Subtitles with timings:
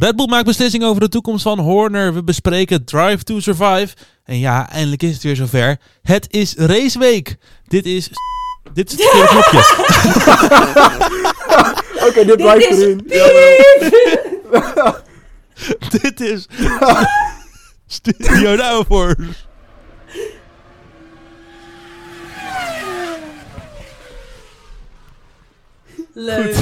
[0.00, 2.14] Red Bull maakt beslissing over de toekomst van Horner.
[2.14, 3.88] We bespreken Drive to Survive.
[4.24, 5.78] En ja, eindelijk is het weer zover.
[6.02, 7.36] Het is raceweek.
[7.68, 8.10] Dit is...
[8.72, 9.58] Dit is het verkeerde knopje.
[12.08, 13.10] Oké, dit blijft is erin.
[16.02, 16.46] Dit is...
[17.86, 19.16] Studio Downforce.
[26.20, 26.54] Leuk.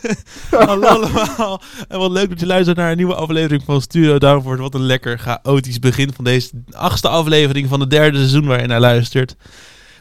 [0.50, 1.62] Hallo allemaal.
[1.88, 4.62] En wat leuk dat je luistert naar een nieuwe aflevering van Studio Downforce.
[4.62, 8.66] Wat een lekker chaotisch begin van deze achtste aflevering van het derde seizoen waar je
[8.66, 9.36] naar luistert.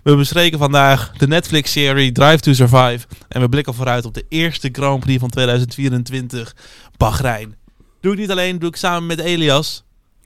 [0.04, 3.06] We bespreken vandaag de Netflix-serie Drive to Survive.
[3.28, 6.56] En we blikken vooruit op de eerste Grand Prix van 2024,
[6.98, 7.56] Bahrein.
[8.02, 9.84] Doe ik niet alleen, doe ik samen met Elias.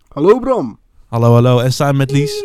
[0.08, 0.80] Hallo Bram.
[1.08, 1.60] Hallo, hallo.
[1.60, 2.44] En samen met Lies.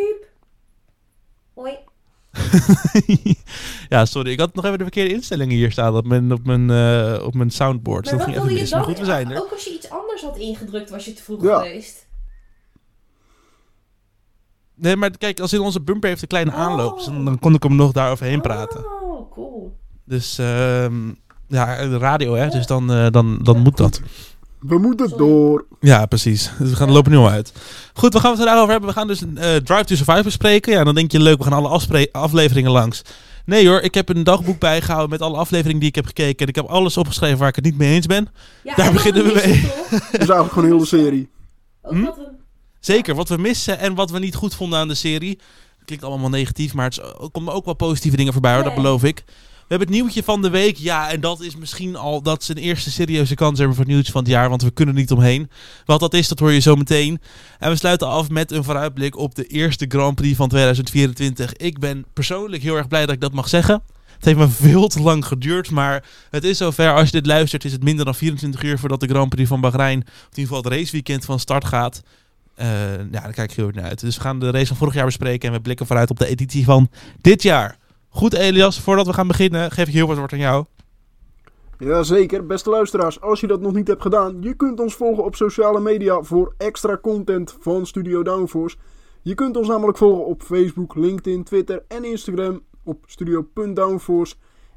[3.88, 4.30] Ja, sorry.
[4.30, 7.34] Ik had nog even de verkeerde instellingen hier staan op mijn, op mijn, eh, op
[7.34, 8.04] mijn soundboard.
[8.04, 8.70] Maar dat ging wilde even mis.
[8.70, 8.88] Maar dan?
[8.88, 9.42] goed, we zijn er.
[9.42, 11.56] Ook als je iets anders had ingedrukt, was je te vroeg Ja.
[11.58, 12.06] geweest.
[14.74, 16.56] Nee, maar kijk, als in onze bumper heeft een kleine Oh.
[16.58, 16.96] aanloop.
[16.96, 18.84] Dus dan, dan kon ik hem nog daar overheen praten.
[19.02, 19.76] Oh, cool.
[20.04, 21.08] Dus ehm,
[21.48, 22.48] ja, de radio, hè.
[22.48, 24.00] Dus dan, eh, dan, dan moet dat.
[24.66, 25.24] We moeten Sorry.
[25.24, 25.66] door.
[25.80, 26.50] Ja, precies.
[26.58, 27.52] Dus we gaan lopen nu al uit.
[27.94, 28.88] Goed, we gaan het vandaag over hebben.
[28.88, 30.72] We gaan dus een eh, Drive to Survive bespreken.
[30.72, 31.80] Ja, dan denk je leuk, we gaan alle
[32.12, 33.02] afleveringen langs.
[33.44, 36.38] Nee hoor, ik heb een dagboek bijgehouden met alle afleveringen die ik heb gekeken.
[36.38, 38.28] En ik heb alles opgeschreven waar ik het niet mee eens ben.
[38.64, 39.60] Ja, Daar beginnen we mee.
[39.90, 41.28] Dus eigenlijk gewoon heel de serie.
[41.82, 42.00] Hm?
[42.00, 42.12] we...
[42.80, 45.38] Zeker, wat we missen en wat we niet goed vonden aan de serie.
[45.84, 48.74] Klinkt allemaal negatief, maar het is- er komen ook wel positieve dingen voorbij hoor, dat
[48.74, 49.24] beloof ik.
[49.72, 50.76] We hebben het nieuwtje van de week.
[50.76, 54.12] Ja, en dat is misschien al dat ze een eerste serieuze kans hebben voor nieuwtje
[54.12, 54.48] van het jaar.
[54.48, 55.50] Want we kunnen niet omheen.
[55.84, 57.20] Wat dat is, dat hoor je zo meteen.
[57.58, 61.56] En we sluiten af met een vooruitblik op de eerste Grand Prix van 2024.
[61.56, 63.82] Ik ben persoonlijk heel erg blij dat ik dat mag zeggen.
[64.14, 66.94] Het heeft me veel te lang geduurd, maar het is zover.
[66.94, 69.60] Als je dit luistert, is het minder dan 24 uur voordat de Grand Prix van
[69.60, 72.02] Bahrein, of in ieder geval het raceweekend van start gaat.
[72.54, 74.00] Eh, ja, daar kijk ik heel erg naar uit.
[74.00, 76.26] Dus we gaan de race van vorig jaar bespreken en we blikken vooruit op de
[76.26, 76.88] editie van
[77.20, 77.80] dit jaar.
[78.14, 80.64] Goed, Elias, voordat we gaan beginnen, geef ik heel wat woord aan jou.
[81.78, 83.20] Jazeker, beste luisteraars.
[83.20, 86.54] Als je dat nog niet hebt gedaan, je kunt ons volgen op sociale media voor
[86.58, 88.76] extra content van Studio Downforce.
[89.22, 94.34] Je kunt ons namelijk volgen op Facebook, LinkedIn, Twitter en Instagram op studio.downforce.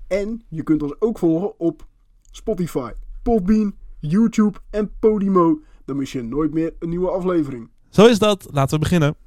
[0.07, 1.85] En je kunt ons ook volgen op
[2.31, 2.91] Spotify,
[3.23, 5.59] Podbean, YouTube en Podimo.
[5.85, 7.69] Dan mis je nooit meer een nieuwe aflevering.
[7.89, 8.47] Zo is dat.
[8.51, 9.24] Laten we beginnen.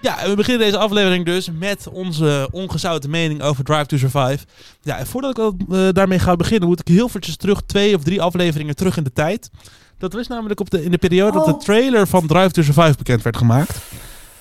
[0.00, 4.38] Ja, en we beginnen deze aflevering dus met onze ongezouten mening over Drive to Survive.
[4.82, 7.94] Ja, en voordat ik al, eh, daarmee ga beginnen, moet ik heel eventjes terug, twee
[7.96, 9.50] of drie afleveringen terug in de tijd.
[9.98, 11.58] Dat was namelijk op de, in de periode dat Oh.
[11.58, 13.78] de trailer van Drive to Survive bekend werd gemaakt.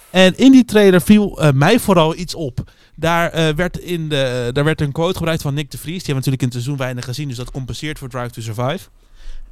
[0.10, 2.72] En in die trailer viel eh, mij vooral iets op.
[2.96, 6.04] Daar, eh, werd in de, daar werd een quote gebruikt van Nick de Vries.
[6.04, 8.42] Die hebben we natuurlijk in het seizoen weinig gezien, dus dat compenseert voor Drive to
[8.42, 8.88] Survive.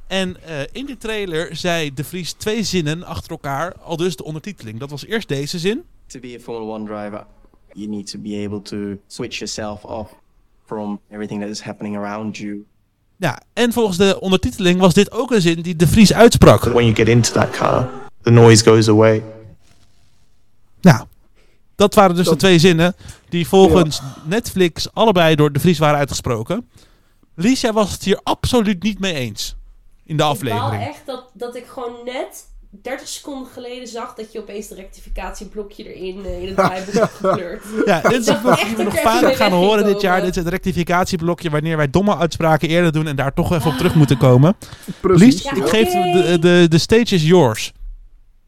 [0.06, 0.36] En
[0.72, 4.78] in die trailer zei de Vries twee zinnen achter elkaar, al dus de ondertiteling.
[4.78, 5.82] Dat was eerst deze zin.
[6.08, 7.26] To be a Formula One driver,
[7.72, 10.10] you need to be able to switch yourself off
[10.66, 12.64] from everything that is happening around you.
[13.16, 16.62] Ja, en volgens de ondertiteling was dit ook een zin die de Vries uitsprak.
[16.64, 17.88] when you get into that car,
[18.22, 19.22] the noise goes away.
[20.80, 21.04] Nou,
[21.74, 22.94] dat waren dus de twee zinnen
[23.28, 26.68] die volgens Netflix allebei door de Vries waren uitgesproken.
[27.34, 29.56] Liesja was het hier absoluut niet mee eens
[30.04, 30.82] in de Ik aflevering.
[30.82, 35.94] echt dat, dat ik gewoon net 30 seconden geleden zag dat je opeens de rectificatieblokje
[35.94, 37.64] erin eh, in het draaiboek hebt gekleurd.
[37.86, 40.20] Ja, dit is blokje echt we even gaan horen dit jaar.
[40.20, 43.76] Dit is het rectificatieblokje wanneer wij domme uitspraken eerder doen en daar toch even op
[43.76, 44.56] terug moeten komen.
[45.00, 45.24] Precies.
[45.24, 47.72] Lies, Ja, ik geef de, de, de stage is yours.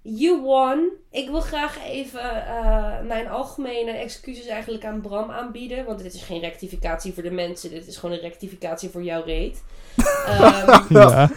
[0.03, 0.89] You won.
[1.11, 5.85] Ik wil graag even eh, mijn algemene excuses eigenlijk aan Bram aanbieden.
[5.85, 7.71] Want dit is geen rectificatie voor de mensen.
[7.71, 9.63] Dit is gewoon een rectificatie voor jouw reet.
[10.27, 11.31] Ehm, Ja,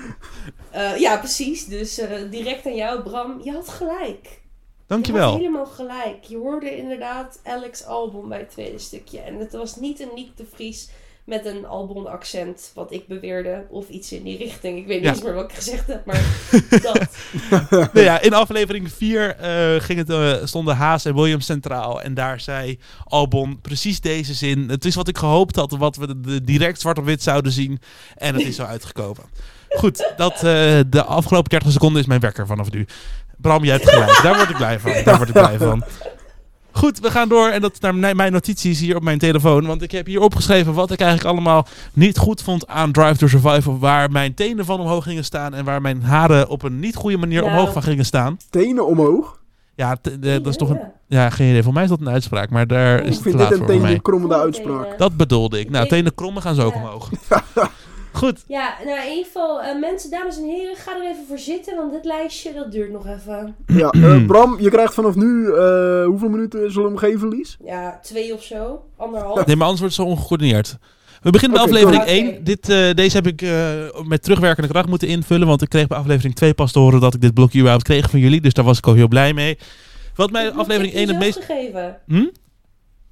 [0.71, 1.65] eh, ja, precies.
[1.65, 3.41] Dus eh, direct aan jou, Bram.
[3.43, 4.23] Je had gelijk.
[4.23, 5.35] Je had dankjewel.
[5.35, 6.23] helemaal gelijk.
[6.23, 9.19] Je hoorde inderdaad Alex Albon bij het tweede stukje.
[9.19, 10.89] En het was niet een Niek de Vries
[11.25, 13.65] met een Albon accent, wat ik beweerde.
[13.69, 14.77] Of iets in die richting.
[14.77, 15.11] Ik weet niet Ja.
[15.13, 16.21] eens meer wat ik gezegd heb, maar
[16.81, 17.07] dat.
[17.93, 19.35] Nee, ja, in aflevering 4
[19.81, 22.01] ging het, eh, stonden Haas en Williams centraal.
[22.01, 24.69] En daar zei Albon precies deze zin.
[24.69, 27.79] Het is wat ik gehoopt had, wat we de- direct zwart op wit zouden zien.
[28.15, 29.23] En het is zo uitgekomen.
[29.69, 30.41] Goed, dat, eh,
[30.89, 32.85] de afgelopen 30 seconden is mijn wekker vanaf nu.
[33.37, 34.19] Bram, jij hebt gelijk.
[34.23, 34.91] Daar word ik blij van.
[35.03, 35.83] Daar word ik blij van.
[36.75, 37.47] Goed, we gaan door.
[37.47, 39.65] En dat naar mijn notities hier op mijn telefoon.
[39.65, 43.27] Want ik heb hier opgeschreven wat ik eigenlijk allemaal niet goed vond aan Drive to
[43.27, 43.77] Survive.
[43.79, 45.53] Waar mijn tenen van omhoog gingen staan.
[45.53, 47.51] En waar mijn haren op een niet goede manier Nou.
[47.53, 48.37] omhoog van gingen staan.
[48.49, 49.41] Tenen omhoog.
[49.75, 50.79] Ja, de- dat is toch een...
[51.07, 51.29] Ja.
[51.29, 51.63] Geen idee.
[51.63, 53.51] Voor mij is dat een uitspraak, maar daar Ik is Ik het te vind dit
[53.51, 53.85] een voor mij.
[53.85, 54.97] tenen krommende Goeie uitspraak.
[54.97, 55.69] Dat bedoelde ik.
[55.69, 56.79] Nou, Ik- tenen krommen gaan zo ook Ja.
[56.79, 57.09] omhoog.
[58.13, 58.43] Goed.
[58.47, 61.75] Ja, nou in ieder geval, eh, mensen, dames en heren, ga er even voor zitten,
[61.75, 63.55] want dit lijstje, dat duurt nog even.
[63.67, 67.57] Ja, eh, Bram, je krijgt vanaf nu, eh, hoeveel minuten zullen we hem geven, Lies?
[67.65, 69.45] Ja, twee of zo, anderhalf.
[69.45, 70.77] Nee, maar anders wordt het zo ongecoördineerd.
[71.23, 72.09] We beginnen bij aflevering go.
[72.09, 72.27] 1.
[72.27, 72.43] Oké.
[72.43, 75.47] Dit, eh, deze heb ik eh, met terugwerkende kracht moeten invullen.
[75.47, 78.09] Want ik kreeg bij aflevering 2 pas te horen dat ik dit blokje überhaupt kreeg
[78.09, 78.41] van jullie.
[78.41, 79.57] Dus daar was ik al heel blij mee.
[80.15, 81.45] Wat mij aflevering heb je 1 het meest...
[81.45, 81.99] gegeven.
[82.07, 82.27] Hm?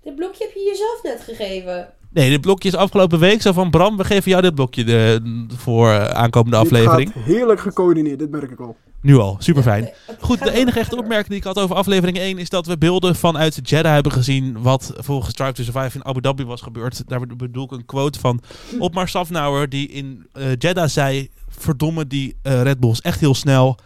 [0.04, 1.94] Dit blokje heb je jezelf net gegeven.
[2.14, 3.98] Nee, dit blokje is afgelopen week zo van Bram.
[3.98, 5.22] We geven jou dit blokje de,
[5.58, 7.12] voor eh, aankomende Dit aflevering.
[7.14, 8.78] gaat heerlijk gecoördineerd, dit merk ik al.
[9.02, 9.84] Nu al, super fijn.
[9.84, 12.78] Oké, Goed, de enige echte opmerking die ik had over aflevering 1 is dat we
[12.78, 17.04] beelden vanuit Jeddah hebben gezien wat volgens Drive to Survive in Abu Dhabi was gebeurd.
[17.08, 18.42] Daar bedoel ik een quote van
[18.80, 23.78] Opmar Safnauer die in eh, Jeddah zei, verdomme die eh, Red Bulls echt heel snel.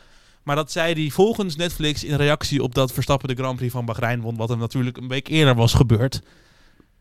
[0.44, 3.86] Maar dat zei hij volgens Netflix in reactie op dat Verstappen de Grand Prix van
[3.86, 6.22] Bahrein won, wat hem natuurlijk een week eerder was gebeurd.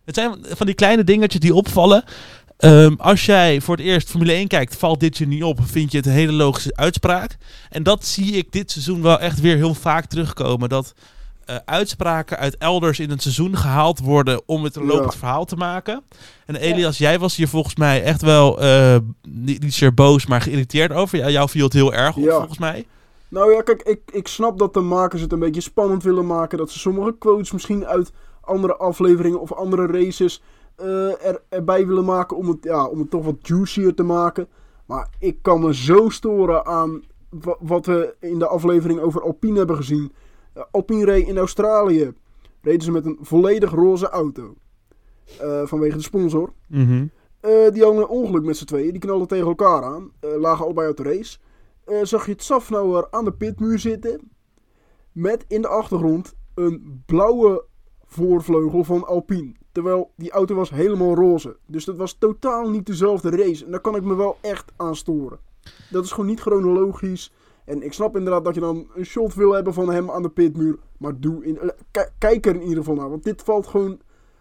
[0.04, 2.04] Het zijn van die kleine dingetjes die opvallen.
[2.56, 5.58] Ehm, als jij voor het eerst Formule 1 kijkt, valt dit je niet op.
[5.62, 7.36] Vind je het een hele logische uitspraak.
[7.70, 10.68] En dat zie ik dit seizoen wel echt weer heel vaak terugkomen.
[10.68, 10.94] Dat
[11.44, 14.88] eh, uitspraken uit elders in het seizoen gehaald worden om het een Ja.
[14.88, 16.02] lopend verhaal te maken.
[16.46, 18.96] En Elias, jij was hier volgens mij echt wel eh,
[19.28, 21.18] niet, niet zeer boos, maar geïrriteerd over.
[21.18, 22.36] Ja, jou viel het heel erg op, Ja.
[22.36, 22.86] volgens mij.
[23.28, 26.58] Nou ja, kijk, ik, ik snap dat de makers het een beetje spannend willen maken.
[26.58, 28.12] Dat ze sommige quotes misschien uit
[28.44, 30.42] andere afleveringen of andere races
[30.76, 34.48] eh, er, erbij willen maken om het, ja, om het toch wat juicier te maken.
[34.86, 39.58] Maar ik kan me zo storen aan wa- wat we in de aflevering over Alpine
[39.58, 40.12] hebben gezien.
[40.52, 42.12] Eh, Alpine reed in Australië.
[42.60, 44.54] Reden ze met een volledig roze auto.
[45.40, 46.52] Eh, vanwege de sponsor.
[46.68, 47.06] Mhm.
[47.72, 48.90] Die hadden een ongeluk met z'n tweeën.
[48.90, 50.10] Die knalden tegen elkaar aan.
[50.20, 51.38] Lagen allebei uit de race.
[52.02, 54.30] Zag je het Safnauer aan de pitmuur zitten.
[55.12, 57.64] Met in de achtergrond een blauwe
[58.14, 59.52] voorvleugel van Alpine.
[59.72, 61.56] Terwijl die auto was helemaal roze.
[61.66, 63.64] Dus dat was totaal niet dezelfde race.
[63.64, 65.38] En daar kan ik me wel echt aan storen.
[65.90, 67.32] Dat is gewoon niet chronologisch.
[67.64, 70.28] En ik snap inderdaad dat je dan een shot wil hebben van hem aan de
[70.28, 70.78] pitmuur.
[70.98, 73.10] Maar doe in, eh, ki- kijk er in ieder geval naar.
[73.10, 73.98] Want dit valt gewoon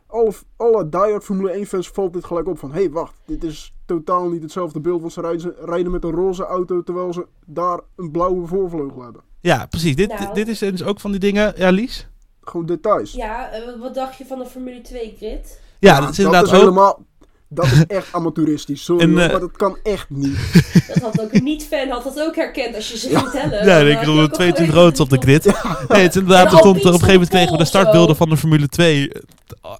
[0.08, 2.72] alle, alle diehard Formule 1 fans valt dit gelijk op van...
[2.72, 5.02] Hé, hey, wacht, dit is totaal niet hetzelfde beeld.
[5.02, 6.84] Want ze rijden, ze rijden met een roze auto...
[6.84, 9.22] terwijl ze daar een blauwe voorvleugel hebben.
[9.40, 9.96] Ja, precies.
[9.96, 10.34] Dit, Nou.
[10.34, 11.54] dit is dus ook van die dingen.
[11.56, 12.10] Ja, Lies?
[12.44, 13.12] Gewoon details.
[13.12, 15.60] Ja, eh, wat- dacht je van de Formule 2 grid?
[15.80, 16.60] Ja, dat is inderdaad is ook.
[16.60, 17.04] helemaal...
[17.48, 18.84] Dat is echt amateuristisch.
[18.84, 20.38] Sorry, En, eh, maar dat kan echt niet.
[20.94, 23.66] Dat had ook een niet-fan had dat ook herkend als je ze ging tellen.
[23.66, 25.46] Ja, ik bedoel, had je ook 22 al rood op de grid.
[25.46, 25.54] Nee,
[26.02, 28.30] het is inderdaad, En er stond, op een gegeven moment kregen we de startbeelden van
[28.30, 29.12] de Formule 2.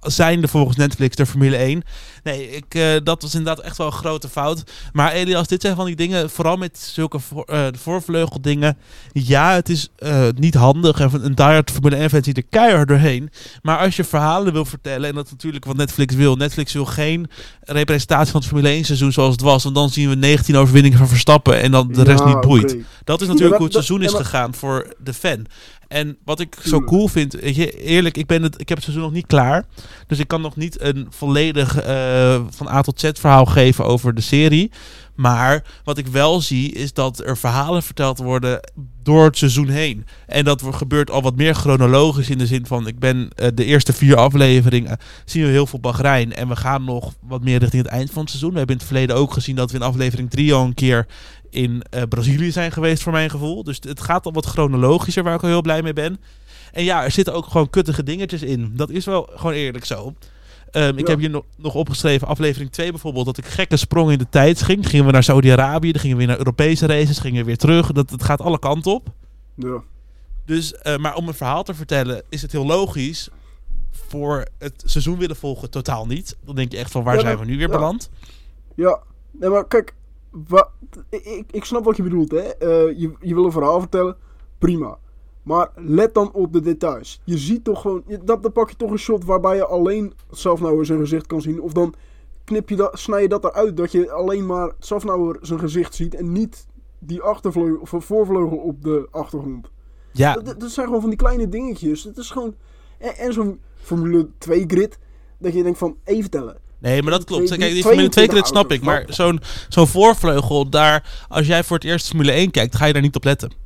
[0.00, 1.82] Zijnde volgens Netflix de Formule 1.
[2.22, 4.62] Nee, ik, eh, dat was inderdaad echt wel een grote fout.
[4.92, 8.76] Maar Elias, dit zijn van die dingen, vooral met zulke voor, eh, voorvleugeldingen.
[9.12, 11.00] Ja, het is eh, niet handig.
[11.00, 13.30] En een diehard Formule 1 fan ziet er keihard doorheen.
[13.62, 16.36] Maar als je verhalen wil vertellen, en dat is natuurlijk wat Netflix wil.
[16.36, 17.30] Netflix wil geen
[17.60, 19.62] representatie van het Formule 1 seizoen zoals het was.
[19.62, 22.76] Want dan zien we 19 overwinningen van Verstappen en dan de rest Ja, niet boeit.
[23.04, 25.46] Dat is natuurlijk Ja, hoe het dat- seizoen is gegaan voor de fan.
[25.94, 28.86] En wat ik zo cool vind, weet je, eerlijk, ik, ben het, ik heb het
[28.86, 29.64] seizoen nog niet klaar.
[30.06, 34.14] Dus ik kan nog niet een volledig eh, van A tot Z verhaal geven over
[34.14, 34.70] de serie.
[35.14, 38.60] Maar wat ik wel zie, is dat er verhalen verteld worden
[39.02, 40.06] door het seizoen heen.
[40.26, 42.86] En dat gebeurt al wat meer chronologisch in de zin van...
[42.86, 46.32] ik ben eh, de eerste vier afleveringen, zien we heel veel Bahrein.
[46.32, 48.52] En we gaan nog wat meer richting het eind van het seizoen.
[48.52, 51.06] We hebben in het verleden ook gezien dat we in aflevering 3 al een keer
[51.50, 53.64] in eh, Brazilië zijn geweest, voor mijn gevoel.
[53.64, 56.20] Dus het gaat al wat chronologischer, waar ik al heel blij mee ben.
[56.72, 58.72] En ja, er zitten ook gewoon kuttige dingetjes in.
[58.76, 60.14] Dat is wel gewoon eerlijk zo.
[60.74, 61.10] Ehm, ik Ja.
[61.10, 64.62] heb hier nog, nog opgeschreven, aflevering 2 bijvoorbeeld, dat ik gekke sprong in de tijd
[64.62, 64.88] ging.
[64.88, 67.92] Gingen we naar Saudi-Arabië, dan gingen we weer naar Europese races, gingen we weer terug.
[67.92, 69.08] Dat, het gaat alle kanten op.
[69.54, 69.82] Ja.
[70.44, 73.28] Dus, eh, maar om een verhaal te vertellen, is het heel logisch.
[73.90, 76.36] Voor het seizoen willen volgen, totaal niet.
[76.44, 77.74] Dan denk je echt van, waar Ja, zijn dat- we nu weer ja.
[77.74, 78.10] beland?
[78.74, 79.00] Ja,
[79.30, 79.94] nee, maar kijk,
[81.10, 82.38] ik- ik snap wat je bedoelt, hè.
[82.38, 84.16] Eh, je, je wil een verhaal vertellen,
[84.58, 84.98] prima.
[85.44, 87.20] Maar let dan op de details.
[87.24, 90.86] Je ziet toch gewoon, dat, dan pak je toch een shot waarbij je alleen Safnauer
[90.86, 91.60] zijn gezicht kan zien.
[91.60, 91.94] Of dan
[92.44, 96.14] knip je dat, snij je dat eruit, dat je alleen maar Safnauer zijn gezicht ziet
[96.14, 96.66] en niet
[96.98, 99.70] die achtervleugel of een voorvleugel op de achtergrond.
[100.12, 102.04] Ja, Dat, dat zijn gewoon van die kleine dingetjes.
[102.04, 102.54] Het is gewoon,
[102.98, 104.98] en, en zo'n Formule 2 grid,
[105.38, 106.56] dat je denkt van, even tellen.
[106.78, 107.56] Nee, maar dat klopt.
[107.56, 108.82] Kijk, die Formule 2 credit snap 22 ik.
[108.82, 112.92] Maar zo'n zo'n voorvleugel, daar, als jij voor het eerst Formule 1 kijkt, ga je
[112.92, 113.63] daar niet op letten.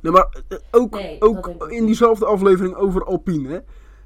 [0.00, 3.58] Nee, maar eh, ook, Nee, ook in diezelfde aflevering over Alpine, hè,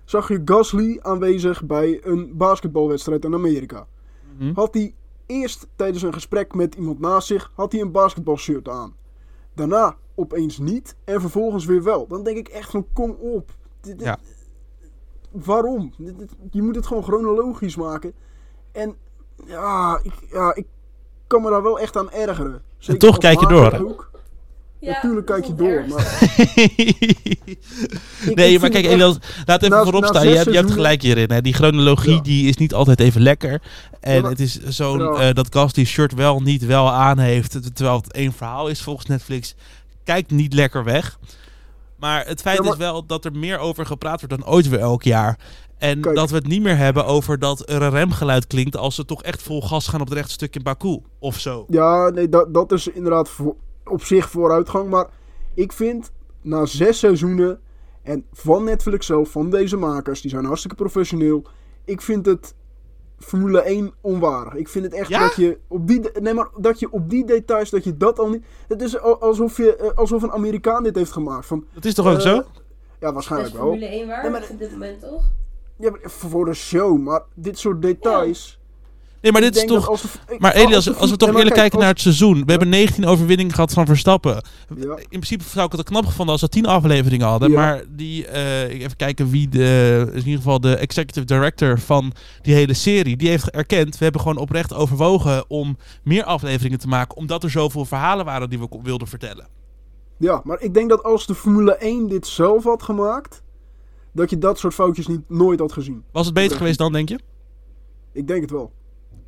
[0.05, 3.87] zag je Gasly aanwezig bij een basketbalwedstrijd in Amerika.
[4.39, 4.53] Mhm.
[4.55, 4.95] Had hij
[5.27, 8.95] eerst tijdens een gesprek met iemand naast zich, had hij een basketbalshirt aan.
[9.55, 12.07] Daarna opeens niet en vervolgens weer wel.
[12.07, 13.51] Dan denk ik echt van kom op.
[13.81, 14.19] Dit- dit- Ja.
[15.31, 15.93] Waarom?
[15.99, 18.13] Dit- Je moet het gewoon chronologisch maken.
[18.73, 18.97] En
[19.47, 20.67] ja ik, ja, ik
[21.27, 22.63] kan me daar wel echt aan ergeren.
[22.79, 24.11] Zeker toch kijk je door, ook.
[24.85, 26.29] Ja, Natuurlijk kijk je door, maar
[28.35, 30.29] nee, maar kijk, het echt- Elias, laat even na- voorop na staan.
[30.29, 31.31] Je hebt, je hebt gelijk hierin.
[31.31, 31.41] Hè.
[31.41, 32.21] Die chronologie Ja.
[32.21, 33.63] die is niet altijd even lekker.
[34.01, 35.13] En Ja, maar- het is zo'n Ja.
[35.29, 37.75] eh, dat Gas die shirt wel niet wel aan heeft.
[37.77, 39.55] Terwijl het één verhaal is volgens Netflix.
[40.05, 41.19] Kijkt niet lekker weg.
[41.99, 44.69] Maar het feit Ja, maar- is wel dat er meer over gepraat wordt dan ooit
[44.69, 45.39] weer elk jaar.
[45.79, 46.17] En Kijk.
[46.17, 49.23] dat we het niet meer hebben over dat er een remgeluid klinkt als ze toch
[49.23, 50.99] echt vol gas gaan op het rechte stuk in Baku.
[51.19, 51.65] Of zo.
[51.69, 54.89] Ja, nee, dat, dat is inderdaad voor- op zich vooruitgang.
[54.91, 55.07] Maar
[55.55, 57.61] ik vind na zes seizoenen
[58.03, 61.43] en van Netflix zelf, van deze makers, die zijn hartstikke professioneel.
[61.85, 62.55] Ik vind het
[63.19, 64.55] Formule 1 onwaardig.
[64.55, 65.21] Ik vind het echt Ja?
[65.21, 68.29] dat je op die, nee, maar dat je op die details, dat je dat al
[68.29, 68.45] niet.
[68.69, 71.47] Het is al- alsof, je, eh, alsof een Amerikaan dit heeft gemaakt.
[71.47, 72.43] Van, Dat is toch ook eh, zo?
[73.01, 73.63] Ja, waarschijnlijk wel.
[73.63, 75.31] Formule 1 waardig Nee, maar- op dit moment, toch?
[75.77, 78.61] Ja, maar voor de show, maar dit soort details.
[79.23, 79.89] Nee, maar dit is toch...
[79.89, 82.45] als ik- Maar Elias, als we toch eerlijk kijk, kijken naar het seizoen.
[82.45, 84.43] We hebben 19 overwinningen gehad van Verstappen.
[84.77, 84.97] Ja.
[84.97, 87.51] In principe zou ik het knap gevonden als we 10 afleveringen hadden.
[87.51, 87.57] Ja.
[87.57, 92.13] Maar die, eh, even kijken wie de, in ieder geval de executive director van
[92.43, 96.89] die hele serie, die heeft erkend, we hebben gewoon oprecht overwogen om meer afleveringen te
[96.89, 99.47] maken, omdat er zoveel verhalen waren die we wilden vertellen.
[100.19, 103.43] Ja, maar ik denk dat als de Formule 1 dit zelf had gemaakt,
[104.13, 106.05] dat je dat soort foutjes niet, nooit had gezien.
[106.13, 107.19] Was het beter geweest dan, denk je?
[108.13, 108.73] Ik denk het wel.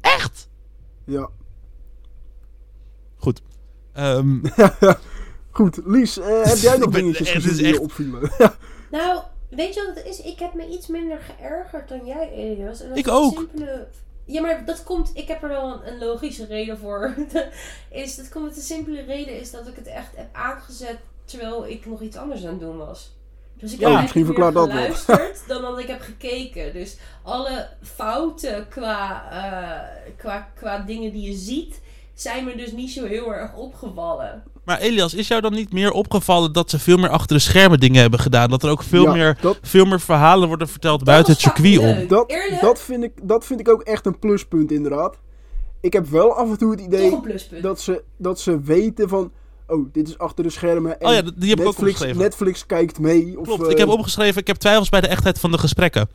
[0.05, 0.49] Echt?
[1.05, 1.29] Ja.
[3.17, 3.43] Goed.
[3.93, 4.39] Ehm,
[5.51, 8.31] Goed, Lies, eh, heb jij nog ben- dingetjes het is gezien die je echt- opvielen?
[8.91, 10.21] Nou, weet je wat het is?
[10.21, 12.81] Ik heb me iets minder geërgerd dan jij, Elias.
[12.81, 13.33] En dat Ik is ook.
[13.35, 13.89] simpele-
[14.25, 15.11] Ja, maar dat komt...
[15.15, 17.15] Ik heb er wel een, een logische reden voor.
[17.91, 21.67] is, dat komt met de simpele reden is dat ik het echt heb aangezet terwijl
[21.67, 23.17] ik nog iets anders aan het doen was.
[23.65, 24.95] Dus ik Ja, heb misschien verklaart meer dat wel.
[24.95, 26.73] geluisterd dan dat ik heb gekeken.
[26.73, 31.81] Dus alle fouten qua, eh, qua, qua dingen die je ziet,
[32.15, 34.43] zijn me dus niet zo heel erg opgevallen.
[34.65, 37.81] maar Elias, is jou dan niet meer opgevallen dat ze veel meer achter de schermen
[37.81, 38.51] dingen hebben gedaan?
[38.51, 41.79] Dat er ook veel, Ja, meer, dat, veel meer verhalen worden verteld buiten het circuit
[41.79, 42.07] om?
[42.09, 42.61] dat, Eerlijk?
[42.61, 45.17] dat, vind ik, dat vind ik ook echt een pluspunt, inderdaad.
[45.81, 47.21] Ik heb wel af en toe het idee
[47.63, 49.33] dat ze, dat ze weten van...
[49.67, 51.01] Oh, dit is achter de schermen.
[51.01, 52.17] En Oh ja, die heb ik ook opgeschreven.
[52.19, 53.39] Netflix kijkt mee.
[53.39, 56.09] Of, Klopt, eh, ik heb opgeschreven, ik heb twijfels bij de echtheid van de gesprekken.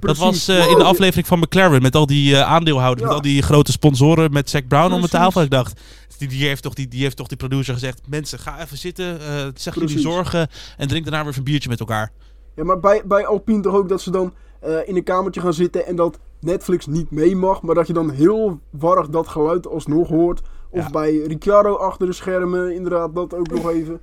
[0.00, 0.18] precies.
[0.18, 3.06] Dat was eh, in Oh, de aflevering van McLaren met al die eh, aandeelhouders, Ja.
[3.06, 5.10] met al die grote sponsoren, met Zac Brown om de Precies.
[5.18, 5.42] tafel.
[5.42, 5.80] Ik dacht,
[6.18, 9.20] die, die, heeft toch, die, die heeft toch die producer gezegd, mensen, ga even zitten,
[9.20, 10.02] eh zeg jullie Precies.
[10.02, 12.12] zorgen en drink daarna weer even een biertje met elkaar.
[12.56, 15.54] Ja, maar bij, bij Alpine toch ook dat ze dan eh, in een kamertje gaan
[15.54, 19.66] zitten en dat Netflix niet mee mag, maar dat je dan heel warrig dat geluid
[19.66, 20.40] alsnog hoort.
[20.74, 20.90] Of Ja.
[20.90, 24.00] bij Ricciardo achter de schermen, inderdaad, dat ook nog even.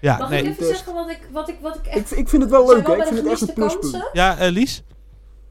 [0.00, 0.42] Ja, Mag nee.
[0.42, 2.12] ik even zeggen wat ik, wat ik, wat ik echt...
[2.12, 2.96] Ik, ik vind het wel leuk, hè?
[2.96, 3.92] Ik vind het echt een pluspunt.
[3.92, 4.10] kansen?
[4.12, 4.82] Ja, eh, Lies?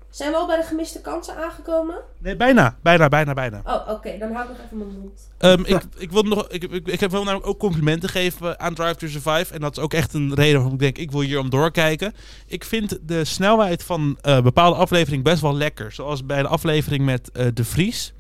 [0.10, 1.96] Zijn we al bij de gemiste kansen aangekomen?
[2.20, 3.62] Nee, bijna, bijna, bijna, bijna.
[3.66, 4.18] Oh, oké.
[4.18, 5.30] Dan hou ik nog even mijn mond.
[5.38, 8.74] Ehm, ik, ik wil nog, ik, ik, ik heb wil namelijk ook complimenten geven aan
[8.74, 9.54] Drive to Survive.
[9.54, 12.14] En dat is ook echt een reden waarom ik denk, ik wil hier om doorkijken.
[12.48, 15.92] Ik vind de snelheid van eh, bepaalde afleveringen best wel lekker.
[15.92, 18.14] Zoals bij de aflevering met eh, De Vries.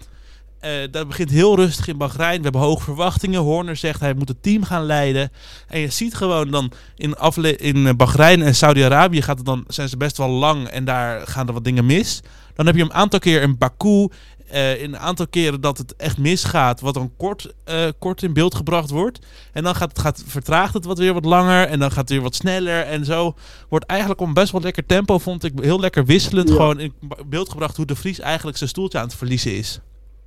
[0.63, 2.37] Eh, dat begint heel rustig in Bahrein.
[2.37, 3.39] We hebben hoge verwachtingen.
[3.39, 5.31] Horner zegt hij moet het team gaan leiden.
[5.67, 9.89] En je ziet gewoon dan in, afle in Bahrein en Saudi-Arabië gaat het dan, zijn
[9.89, 10.67] ze best wel lang.
[10.67, 12.21] En daar gaan er wat dingen mis.
[12.55, 14.07] Dan heb je een aantal keer in Baku.
[14.47, 16.81] eh, in een aantal keren dat het echt misgaat.
[16.81, 19.19] Wat dan kort, eh, kort in beeld gebracht wordt.
[19.53, 21.67] En dan gaat het, gaat, vertraagt het wat weer wat langer.
[21.67, 22.81] En dan gaat het weer wat sneller.
[22.81, 23.35] En zo
[23.69, 25.17] wordt eigenlijk om best wel lekker tempo.
[25.19, 26.49] Vond ik heel lekker wisselend.
[26.49, 26.55] Ja.
[26.55, 26.93] Gewoon in
[27.25, 29.79] beeld gebracht hoe de Vries eigenlijk zijn stoeltje aan het verliezen is.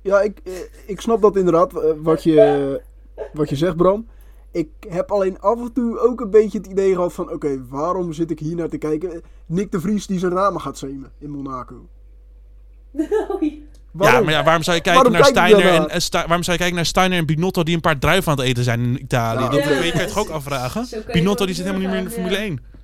[0.07, 0.53] Ja, ik, eh,
[0.85, 2.81] ik snap dat inderdaad, eh, wat je,
[3.33, 4.07] wat je zegt, Bram.
[4.51, 7.31] Ik heb alleen af en toe ook een beetje het idee gehad van...
[7.31, 9.21] Oké, waarom zit ik hier naar te kijken?
[9.45, 11.87] Nick de Vries die zijn ramen gaat zemen in Monaco.
[13.91, 14.25] Ja, Waarom?
[14.25, 16.57] maar ja, waarom zou je kijken Waarom naar Steiner en, en Sta- waarom zou je
[16.57, 19.43] kijken naar Steiner en Binotto die een paar druiven aan het eten zijn in Italië?
[19.43, 20.87] Ja, dat ja, kun je ja, toch ook afvragen?
[21.11, 22.76] Binotto die zit helemaal niet meer in de Formule doorgaan, 1.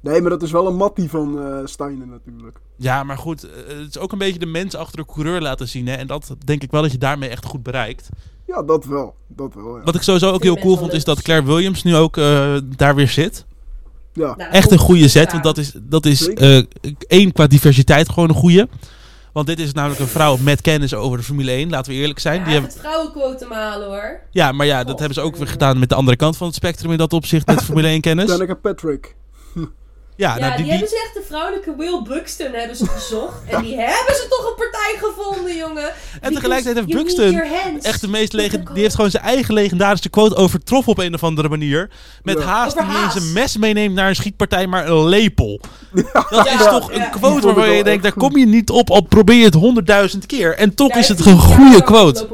[0.00, 2.58] Nee, maar dat is wel een mattie van eh Steiner natuurlijk.
[2.76, 5.68] Ja, maar goed, eh, het is ook een beetje de mens achter de coureur laten
[5.68, 5.86] zien.
[5.86, 5.94] Hè?
[5.94, 8.08] En dat denk ik wel dat je daarmee echt goed bereikt.
[8.46, 9.14] Ja, dat wel.
[9.26, 9.82] Dat wel, ja.
[9.84, 11.24] Wat ik sowieso ook heel cool vond, is dat leuk.
[11.24, 13.46] Claire Williams nu ook eh, daar weer zit.
[14.12, 14.34] ja.
[14.36, 16.62] Nou, Echt een goed, goede goed zet, want dat is, dat is eh,
[17.06, 18.68] één qua diversiteit gewoon een goede.
[19.32, 22.18] Want dit is namelijk een vrouw met kennis over de Formule 1, laten we eerlijk
[22.18, 22.38] zijn.
[22.38, 24.20] Ja, Die hebben, het vrouwenquotum halen hoor.
[24.30, 26.56] ja, maar ja, dat hebben ze ook weer gedaan met de andere kant van het
[26.56, 28.26] spectrum in dat opzicht met Formule 1 kennis.
[28.26, 29.16] Danica Patrick.
[30.18, 32.86] Ja, Ja, nou, die, die, die, hebben ze echt de vrouwelijke Will Buxton hebben ze
[32.86, 33.34] gezocht.
[33.46, 35.90] en die hebben ze toch een partij gevonden, jongen.
[36.20, 37.40] En tegelijkertijd heeft Buxton
[37.82, 38.56] echt de meest lege...
[38.56, 41.90] Met de Die heeft gewoon zijn eigen legendarische quote overtroffen op een of andere manier.
[42.22, 42.44] Met Ja.
[42.44, 43.26] haast die Over niet eens haast.
[43.26, 45.60] een mes meeneemt naar een schietpartij, maar een lepel.
[46.12, 47.04] Dat Ja, is toch ja.
[47.04, 49.54] een quote Die waarvan je denkt, daar kom je niet op, al probeer je het
[49.54, 50.56] honderdduizend keer.
[50.56, 52.28] En toch Daar is het een goede quote.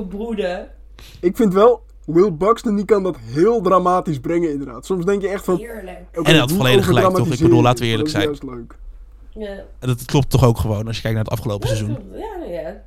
[1.20, 4.86] Ik vind wel, Will Buxton die kan dat heel dramatisch brengen inderdaad.
[4.86, 5.56] Soms denk je echt van...
[5.56, 5.98] Heerlijk.
[6.12, 7.32] En hij had volledig gelijk, toch?
[7.32, 8.24] Ik bedoel, laten we eerlijk Dat is zijn.
[8.24, 8.76] juist leuk.
[9.30, 9.64] Ja.
[9.78, 11.98] En dat klopt toch ook gewoon als je kijkt naar het afgelopen seizoen.
[12.12, 12.82] Ja, ja.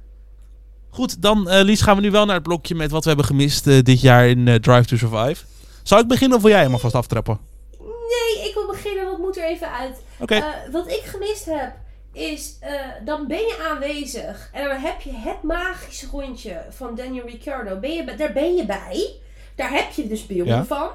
[0.90, 3.26] Goed, dan eh, Lies gaan we nu wel naar het blokje met wat we hebben
[3.28, 5.46] gemist eh, dit jaar in eh, Drive to Survive.
[5.84, 7.40] Zal ik beginnen of wil jij hem alvast aftrappen?
[7.80, 10.02] Nee, ik wil beginnen, wat moet er even uit?
[10.20, 10.36] Oké.
[10.36, 11.72] Eh, wat ik gemist heb,
[12.18, 12.72] is eh,
[13.06, 17.76] dan ben je aanwezig en dan heb je het magische rondje van Daniel Ricciardo.
[17.80, 19.16] Ben je, daar ben je bij.
[19.56, 20.66] Daar heb je dus beelden Ja.
[20.66, 20.90] van.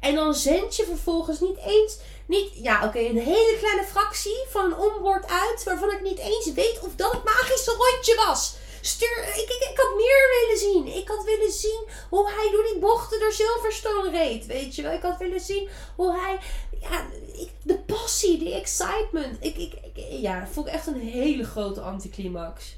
[0.00, 4.64] En dan zend je vervolgens niet eens, niet, ja oké, een hele kleine fractie van
[4.64, 8.56] een onboard uit waarvan ik niet eens weet of dat het magische rondje was.
[8.80, 10.96] Stuur, ik, ik, ik had meer willen zien.
[11.00, 11.80] Ik had willen zien
[12.10, 14.46] hoe hij door die bochten door Silverstone reed.
[14.46, 14.92] Weet je wel?
[14.92, 16.38] Ik had willen zien hoe hij.
[16.80, 17.06] Ja,
[17.40, 19.36] ik, de passie, de excitement.
[19.40, 22.76] Ik, ik, ik, ja, dat vond ik echt een hele grote anticlimax.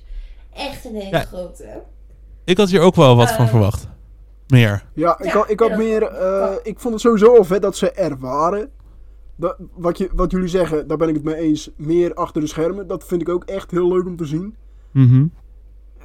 [0.53, 1.21] Echt een hele Ja.
[1.25, 1.83] grote.
[2.45, 3.51] Ik had hier ook wel wat van Eh.
[3.51, 3.89] verwacht.
[4.49, 4.87] Meer.
[4.95, 6.03] Ja, ik Ja, had, ik had meer...
[6.03, 8.71] eh, ik vond het sowieso al vet dat ze er waren.
[9.37, 11.71] Dat, wat, je, wat jullie zeggen, daar ben ik het mee eens.
[11.77, 12.87] Meer achter de schermen.
[12.87, 14.57] Dat vind ik ook echt heel leuk om te zien.
[14.91, 15.27] Mhm.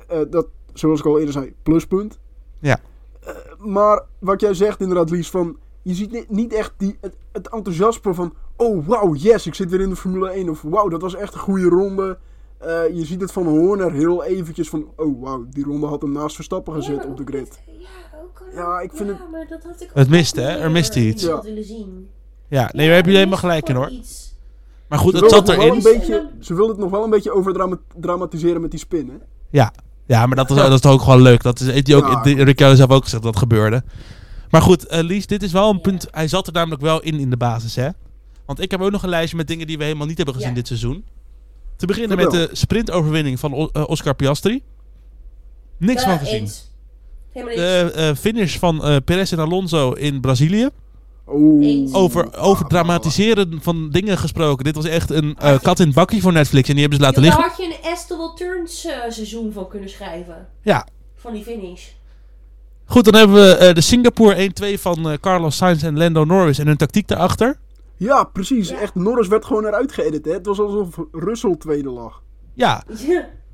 [0.08, 2.20] Eh, dat, zoals ik al eerder zei, pluspunt.
[2.60, 2.80] Ja.
[3.22, 5.58] Eh, maar wat jij zegt inderdaad, Lies, van...
[5.82, 8.34] Je ziet ni- niet echt die, het, het enthousiasme van...
[8.58, 10.50] Oh, wauw, yes, ik zit weer in de Formule 1.
[10.50, 12.18] Of wauw, dat was echt een goede ronde.
[12.58, 14.86] Eh, je ziet het van Horner heel eventjes van...
[14.96, 17.60] Oh, wauw, die ronde had hem naast Verstappen gezet op de grid.
[17.68, 17.88] niet- Ja,
[18.24, 20.48] ook al- Ja, ik vind ja, het- maar dat had ik Het ook miste, hè?
[20.58, 21.24] Er miste iets.
[21.24, 21.42] Ja.
[21.62, 22.08] zien.
[22.48, 23.90] Ja, nee, Ja, daar heb je helemaal gelijk in hoor.
[23.90, 24.36] iets.
[24.90, 25.84] Maar goed, Ze het zat het nog wel erin.
[26.00, 29.16] beetje, ze wilden het nog wel een beetje overdramatiseren met die spin, hè?
[29.50, 29.74] Ja,
[30.06, 31.44] ja maar dat is, dat is toch ook gewoon leuk.
[31.44, 33.84] Dat is, heeft hij ook, Ricciardo zelf ook gezegd dat dat gebeurde.
[34.50, 36.08] Maar goed, eh, Lies, dit is wel een punt.
[36.12, 37.90] Hij zat er namelijk wel in in de basis, hè?
[38.46, 40.50] Want ik heb ook nog een lijstje met dingen die we helemaal niet hebben gezien
[40.50, 40.56] Ja.
[40.56, 41.06] dit seizoen.
[41.76, 44.64] Te beginnen met de sprintoverwinning van O- eh, Oscar Piastri.
[45.78, 46.40] Niks Ja, van gezien.
[46.40, 46.72] eens.
[47.32, 47.68] Helemaal niks.
[47.68, 50.70] De eh, finish van eh Perez en Alonso in Brazilië.
[51.62, 51.94] Eens.
[51.94, 54.64] Over, over dramatiseren van dingen gesproken.
[54.66, 56.68] Dit was echt een eh, kat in het bakkie voor Netflix.
[56.68, 57.50] En die hebben ze laten Daar liggen.
[57.50, 60.48] had je een Estival Turns eh, seizoen van kunnen schrijven.
[60.62, 60.88] Ja.
[61.16, 61.84] Van die finish.
[62.86, 66.60] Goed, dan hebben we eh, de Singapore 1-2 van eh, Carlos Sainz en Lando Norris.
[66.60, 67.58] En hun tactiek daarachter.
[67.98, 68.70] Ja, precies.
[68.70, 68.78] Ja.
[68.80, 70.32] Echt, Norris werd gewoon eruit geëdit, hè?
[70.32, 72.22] Het was alsof Russell tweede lag.
[72.54, 72.84] Ja.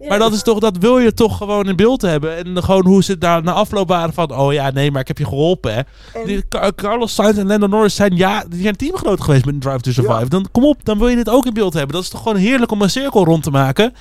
[0.09, 2.35] Maar dat, is toch, dat wil je toch gewoon in beeld hebben.
[2.35, 4.35] En gewoon hoe ze daar na afloop waren van...
[4.35, 5.81] Oh ja, nee, maar ik heb je geholpen, hè.
[6.19, 9.61] En- Die, Car- Carlos Sainz en Lando Norris zijn, ja, die zijn teamgenoot geweest met
[9.61, 10.19] Drive to Survive.
[10.19, 10.25] Ja.
[10.25, 11.93] Dan kom op, dan wil je dit ook in beeld hebben.
[11.95, 13.93] Dat is toch gewoon heerlijk om een cirkel rond te maken.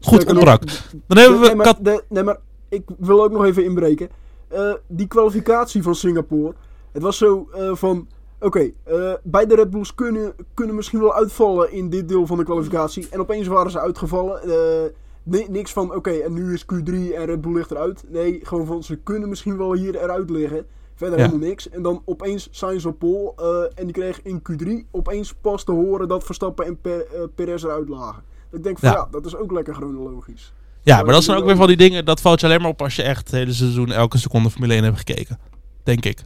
[0.00, 0.62] Goed, brak.
[1.06, 1.46] Dan hebben we...
[1.46, 4.08] nee, maar, de- nee, maar ik wil ook nog even inbreken.
[4.48, 6.54] Eh, die kwalificatie van Singapore.
[6.92, 8.08] Het was zo eh, van...
[8.44, 12.44] Oké, eh, beide Red Bulls kunnen, kunnen misschien wel uitvallen in dit deel van de
[12.44, 13.06] kwalificatie.
[13.10, 14.42] En opeens waren ze uitgevallen.
[14.42, 14.90] Eh,
[15.22, 18.04] ni- niks van, oké, en nu is Q3 en Red Bull ligt eruit.
[18.08, 20.66] Nee, gewoon van, ze kunnen misschien wel hier eruit liggen.
[20.94, 21.24] Verder Ja.
[21.24, 21.68] helemaal niks.
[21.70, 23.32] En dan opeens Sainz op pole.
[23.36, 27.62] eh, en die kreeg in Q3 opeens pas te horen dat Verstappen en Pe- Perez
[27.64, 28.22] eruit lagen.
[28.52, 28.94] Ik denk van, Ja.
[28.94, 30.52] ja, dat is ook lekker chronologisch.
[30.82, 32.04] ja, maar dat zijn ook weer van die dingen...
[32.04, 33.92] Dat valt je alleen maar op als je echt het hele seizoen...
[33.92, 35.38] elke seconde Formule 1 hebt gekeken.
[35.82, 36.22] Denk ik.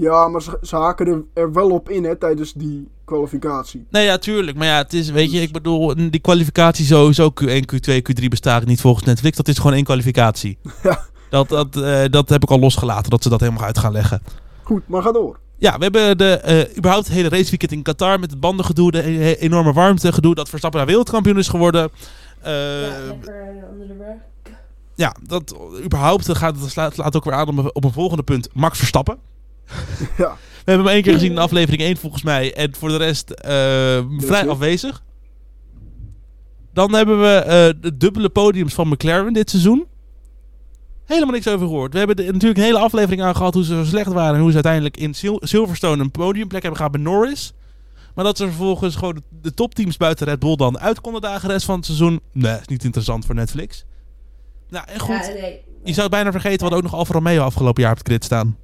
[0.00, 3.86] Ja, maar ze, ze haken er, er wel op in hè, tijdens die kwalificatie.
[3.90, 4.56] Nee, ja, tuurlijk.
[4.56, 8.64] Maar ja, het is, weet je, ik bedoel, die kwalificatie sowieso Q1, Q2, Q3 bestaat
[8.64, 9.36] niet volgens Netflix.
[9.36, 10.58] Dat is gewoon één kwalificatie.
[10.82, 11.04] Ja.
[11.30, 14.22] Dat, dat, eh, dat heb ik al losgelaten, dat ze dat helemaal uit gaan leggen.
[14.62, 15.38] Goed, maar ga door.
[15.58, 19.36] Ja, we hebben de, eh, überhaupt het hele raceweekend in Qatar met het bandengedoe, de
[19.36, 21.90] enorme warmtegedoe, dat Verstappen daar wereldkampioen is geworden.
[22.40, 23.94] Eh, ja, lekker onder de
[24.96, 27.92] ja, dat überhaupt dat gaat, dat slaat, slaat ook weer aan op een, op een
[27.92, 28.48] volgende punt.
[28.52, 29.18] Max Verstappen.
[30.18, 30.36] Ja.
[30.64, 32.54] We hebben hem één keer gezien in aflevering 1 volgens mij.
[32.54, 33.50] En voor de rest eh,
[34.18, 35.02] vrij afwezig.
[36.72, 39.86] Dan hebben we eh, de dubbele podiums van McLaren dit seizoen.
[41.04, 41.92] Helemaal niks over gehoord.
[41.92, 44.34] We hebben de- natuurlijk een hele aflevering aan gehad hoe ze zo slecht waren.
[44.34, 47.52] En hoe ze uiteindelijk in Sil- Silverstone een podiumplek hebben gehad bij Norris.
[48.14, 51.46] Maar dat ze vervolgens gewoon de, de topteams buiten Red Bull dan uit konden dagen
[51.48, 52.20] de rest van het seizoen.
[52.32, 53.84] Nee, is niet interessant voor Netflix.
[54.68, 55.14] Nou, en goed.
[55.26, 55.60] Ja, nee.
[55.84, 58.06] Je zou het bijna vergeten, we hadden ook nog Alfa Romeo afgelopen jaar op het
[58.06, 58.56] grid staan.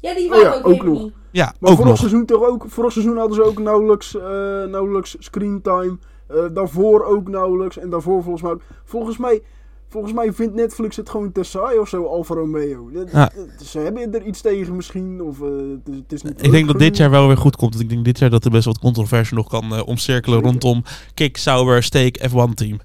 [0.00, 1.02] Ja, die Oh waren ja, ook, ook nog.
[1.02, 1.12] niet.
[1.30, 1.98] Ja, Maar ook vorig nog.
[2.00, 4.22] seizoen toch ook, vorig seizoen hadden ze ook nauwelijks, eh
[4.64, 5.98] nauwelijks screentime.
[6.26, 7.78] Eh daarvoor ook nauwelijks.
[7.78, 8.60] En daarvoor volgens mij ook.
[8.84, 9.42] Volgens mij,
[9.88, 12.90] volgens mij vindt Netflix het gewoon te saai of zo, Alfa Romeo.
[13.12, 13.30] Ja.
[13.64, 15.22] Ze hebben er iets tegen misschien.
[15.22, 17.56] Of eh, het, is, het is niet Ik denk dat dit jaar wel weer goed
[17.56, 17.70] komt.
[17.72, 20.52] Want ik denk dit jaar dat er best wat controverse nog kan eh, omcirkelen Zeker.
[20.52, 20.82] rondom
[21.14, 22.78] Kick, Sauber, Steak, F1 team.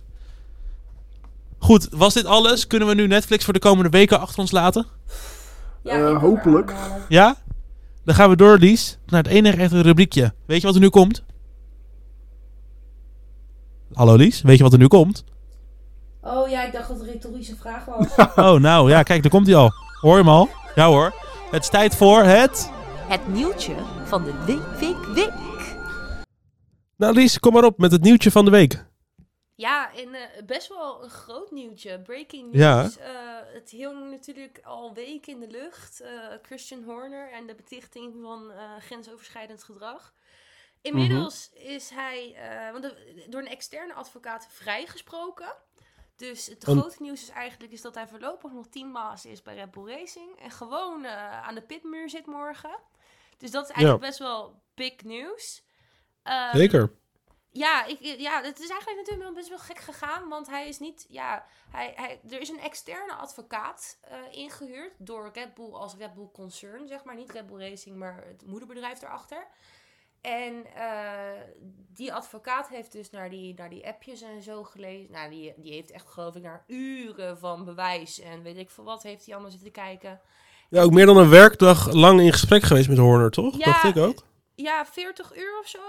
[1.60, 2.68] Goed, was dit alles?
[2.68, 4.86] Kunnen we nu Netflix voor de komende weken achter ons laten?
[5.84, 6.74] Ja, Eh, hopelijk.
[7.10, 7.36] Ja?
[8.06, 10.34] Dan gaan we door, Lies, naar het enige echte rubriekje.
[10.46, 11.24] Weet je wat er nu komt?
[13.94, 15.24] Hallo Lies, weet je wat er nu komt?
[16.22, 18.08] Oh ja, ik dacht dat het een retorische vraag was.
[18.46, 19.72] Oh, nou ja, kijk, daar komt hij al.
[20.02, 20.50] Hoor je hem al?
[20.76, 21.14] Ja hoor.
[21.52, 22.72] Het is tijd voor het...
[23.08, 25.34] Het nieuwtje van de week, week, week.
[26.98, 28.86] Nou Lies, kom maar op met het nieuwtje van de week.
[29.56, 32.00] Ja, en eh, best wel een groot nieuwtje.
[32.00, 32.82] Breaking Ja.
[32.82, 32.98] news.
[33.54, 36.00] Het hing natuurlijk al weken in de lucht.
[36.02, 40.14] Eh, Christian Horner en de betichting van eh, grensoverschrijdend gedrag.
[40.82, 45.54] Inmiddels is hij eh, want de- door een externe advocaat vrijgesproken.
[46.16, 49.72] Dus het grote nieuws is eigenlijk is dat hij voorlopig nog teambaas is bij Red
[49.72, 50.40] Bull Racing.
[50.40, 52.80] En gewoon aan de pitmuur zit morgen.
[53.38, 55.64] Dus dat is eigenlijk best wel big nieuws.
[56.24, 56.52] Ehm,
[57.54, 60.30] ja, ik, ja, het is eigenlijk natuurlijk wel best wel gek gegaan.
[60.30, 61.06] Want hij is niet.
[61.10, 66.14] Ja, hij, hij, er is een externe advocaat eh, ingehuurd door Red Bull als Red
[66.14, 67.16] Bull Concern, zeg maar.
[67.16, 69.48] Niet Red Bull Racing, maar het moederbedrijf erachter.
[70.22, 71.42] En eh,
[71.94, 75.12] die advocaat heeft dus naar die, naar die appjes en zo gelezen.
[75.12, 78.84] Nou, die, die heeft echt, geloof ik, naar uren van bewijs en weet ik veel
[78.84, 80.22] wat heeft hij allemaal zitten kijken.
[80.70, 83.58] Ja, ook meer dan een werkdag lang in gesprek geweest met Horner, toch?
[83.58, 84.24] Ja, Dacht ik ook.
[84.56, 85.80] Ja, 40 uur of zo.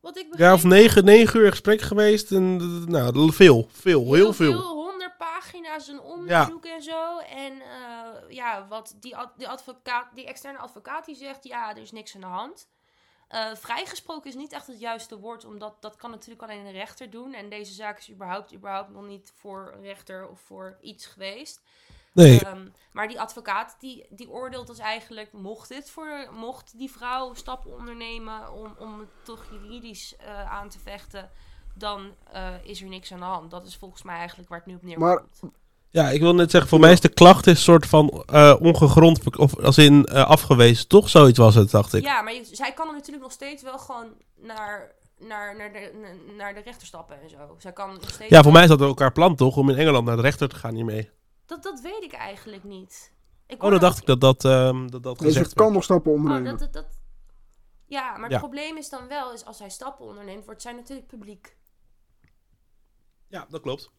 [0.00, 0.52] Wat ik Ja, begreep.
[0.52, 2.32] of negen, negen uur gesprek geweest.
[2.32, 2.56] En,
[2.90, 3.68] nou, veel.
[3.72, 4.60] Veel, heel, veel.
[4.60, 7.18] 100 pagina's een onderzoek en zo.
[7.18, 11.92] En eh, ja, wat die, die, advocaat, die externe advocaat die zegt, ja, er is
[11.92, 12.68] niks aan de hand.
[13.28, 17.10] Eh, vrijgesproken is niet echt het juiste woord, omdat dat kan natuurlijk alleen een rechter
[17.10, 17.34] doen.
[17.34, 21.62] En deze zaak is überhaupt, überhaupt nog niet voor een rechter of voor iets geweest.
[22.18, 26.90] Nee, Ehm, maar die advocaat die, die oordeelt dus eigenlijk, mocht, dit voor, mocht die
[26.90, 31.30] vrouw stappen ondernemen om, om het toch juridisch eh, aan te vechten,
[31.74, 33.50] dan eh, is er niks aan de hand.
[33.50, 35.06] Dat is volgens mij eigenlijk waar het nu op neerkomt.
[35.40, 35.50] Maar-
[35.90, 39.36] ja, ik wil net zeggen, voor mij is de klacht is soort van eh, ongegrond,
[39.36, 40.88] of als in eh, afgewezen.
[40.88, 42.02] Toch zoiets was het, dacht ik.
[42.04, 45.90] Ja, maar je- zij kan er natuurlijk nog steeds wel gewoon naar, naar, naar, de,
[46.02, 47.36] na- naar de rechter stappen en zo.
[47.58, 49.56] Zij kan nog steeds Ja, voor mij is dat ook elkaar plan, toch?
[49.56, 51.10] Om in Engeland naar de rechter te gaan hiermee.
[51.48, 53.12] Dat, dat weet ik eigenlijk niet.
[53.46, 55.74] Ik Oh, dan dacht ik dat dat, ehm, dat, dat Dus gezegd kan werd.
[55.74, 56.50] nog stappen Oh, ondernemen.
[56.50, 56.98] dat, dat, dat...
[57.86, 58.36] Ja, maar Ja.
[58.36, 61.56] het probleem is dan wel, is als hij stappen onderneemt, wordt zij natuurlijk publiek.
[63.28, 63.90] Ja, dat klopt.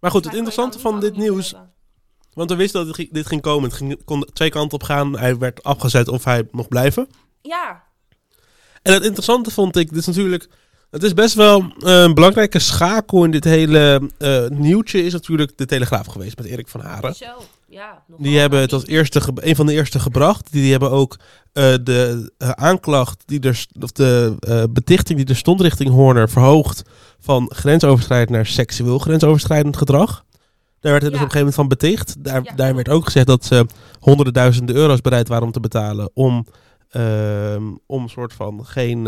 [0.00, 1.50] Maar goed, het interessante van dit nieuws...
[1.50, 1.74] hebben.
[2.32, 3.68] Want we wisten dat dit ging- dit ging komen.
[3.68, 5.18] Het ging, kon twee kanten op gaan.
[5.18, 7.08] Hij werd afgezet of hij mocht blijven.
[7.42, 7.84] Ja,
[8.82, 10.48] En het interessante vond ik, dit is natuurlijk...
[10.96, 15.04] Het is best wel eh, een belangrijke schakel in dit hele eh, nieuwtje...
[15.04, 17.14] is natuurlijk de Telegraaf geweest met Erik van Haren.
[17.14, 17.26] zo.
[17.68, 18.02] Ja.
[18.16, 20.52] Die hebben het als eerste, een van de eerste gebracht.
[20.52, 21.16] Die hebben ook
[21.52, 24.36] eh, de aanklacht, die er, of de
[24.70, 26.82] betichting die er stond richting Horner verhoogd
[27.20, 30.24] van grensoverschrijdend naar seksueel grensoverschrijdend gedrag.
[30.80, 32.24] Daar werd het dus op een gegeven moment van beticht.
[32.24, 33.66] Daar, Ja, daar werd ook gezegd dat ze
[33.98, 36.46] honderden duizenden euro's bereid waren om te betalen om,
[36.88, 39.06] ehm, om een soort van geen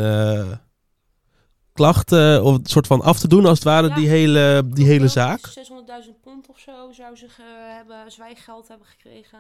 [1.83, 3.95] klachten of een soort van af te doen als het ware Ja.
[3.95, 5.47] die hele, die hele zaak.
[5.47, 7.43] 600.000 pond of zo zou ze ge-
[7.77, 9.39] hebben, zwijggeld hebben gekregen.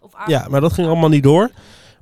[0.00, 1.50] Of Ja, maar dat ging allemaal niet door.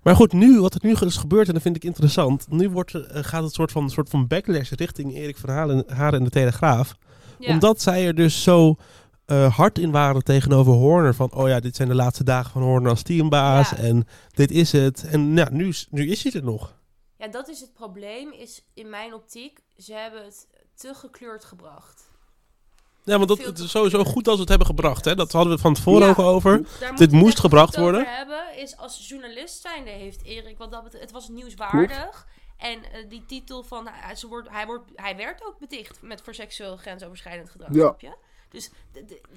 [0.03, 2.47] Maar goed, nu, wat er nu is gebeurd, en dat vind ik interessant.
[2.51, 5.85] Nu wordt, er- eh, gaat het soort van, soort van backlash richting Erik van Halen,
[5.87, 6.95] Haren en de Telegraaf.
[7.39, 7.53] Ja.
[7.53, 8.77] Omdat zij er dus zo
[9.25, 11.15] eh, hard in waren tegenover Horner.
[11.15, 13.71] Van, oh ja, dit zijn de laatste dagen van Horner als teambaas.
[13.71, 13.77] Ja.
[13.77, 15.05] En dit is het.
[15.11, 16.77] En ja, nu, is- nu is hij er nog.
[17.19, 22.07] Ja, dat is het probleem, is in mijn optiek, ze hebben het te gekleurd gebracht.
[23.03, 25.05] Ja, want dat het is sowieso goed als we het hebben gebracht.
[25.05, 25.15] Hè?
[25.15, 26.11] Dat hadden we van tevoren Ja.
[26.11, 26.61] ook over.
[26.97, 28.07] Dit moest het gebracht worden.
[28.07, 32.27] hebben is als journalist zijnde heeft Erik wat dat betreft, het was nieuwswaardig.
[32.57, 36.21] En eh, die titel van hij, ze wordt, hij, wordt, hij werd ook beticht met
[36.23, 38.17] voor seksueel grensoverschrijdend gedrag, Ja.
[38.51, 38.71] Dus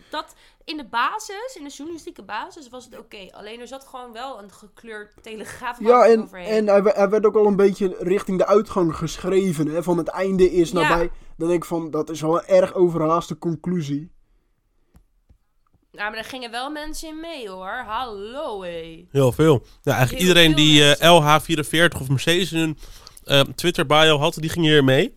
[0.10, 3.28] dat in de basis, in de journalistieke basis, was het oké.
[3.32, 6.48] Alleen er zat gewoon wel een gekleurd telegraaf Ja, en, overheen.
[6.48, 9.68] en hij, we- hij werd ook al een beetje richting de uitgang geschreven.
[9.68, 10.82] Hè, van het einde is Ja.
[10.82, 11.10] nabij.
[11.38, 14.12] Dan denk ik van, dat is wel een erg overhaaste conclusie.
[15.92, 17.84] Nou, maar daar gingen wel mensen in mee hoor.
[17.86, 19.06] Hallo hé.
[19.12, 19.62] Heel veel.
[19.82, 21.88] Ja, eigenlijk Heel iedereen die eh, mensen.
[21.96, 22.78] LH44 of Mercedes in hun
[23.24, 25.16] eh, Twitter bio had, die ging hier mee.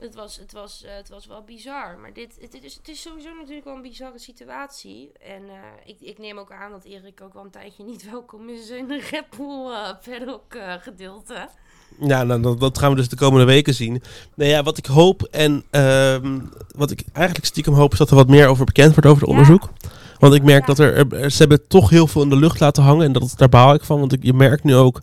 [0.00, 1.98] Het was, het, was, eh, het was wel bizar.
[1.98, 5.10] Maar dit, het, het is, het is sowieso natuurlijk wel een bizarre situatie.
[5.22, 8.48] En eh, ik, ik neem ook aan dat Erik ook wel een tijdje niet welkom
[8.48, 9.70] is in de Red Bull
[10.04, 11.48] paddock eh, gedeelte.
[12.00, 14.02] Ja, nou, dat, dat gaan we dus de komende weken zien.
[14.34, 16.40] Nou ja, wat ik hoop en ehm,
[16.76, 19.30] wat ik eigenlijk stiekem hoop is dat er wat meer over bekend wordt over het
[19.30, 19.36] Ja.
[19.38, 19.70] onderzoek.
[20.18, 20.66] Want ik merk Ja.
[20.66, 23.32] dat er, er- ze hebben toch heel veel in de lucht laten hangen en dat,
[23.36, 23.98] daar baal ik van.
[24.00, 25.00] Want ik, je merkt nu ook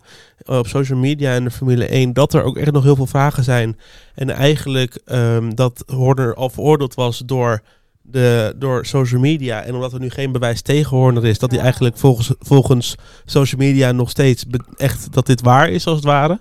[0.48, 3.44] op social media en de Formule 1 dat er ook echt nog heel veel vragen
[3.44, 3.78] zijn.
[4.14, 7.60] En eigenlijk ehm, dat Horner al veroordeeld was door
[8.02, 11.60] de, door social media en omdat er nu geen bewijs tegen Horner is, dat hij
[11.60, 14.44] eigenlijk volgens, volgens social media nog steeds
[14.76, 16.40] echt dat dit waar is als het ware.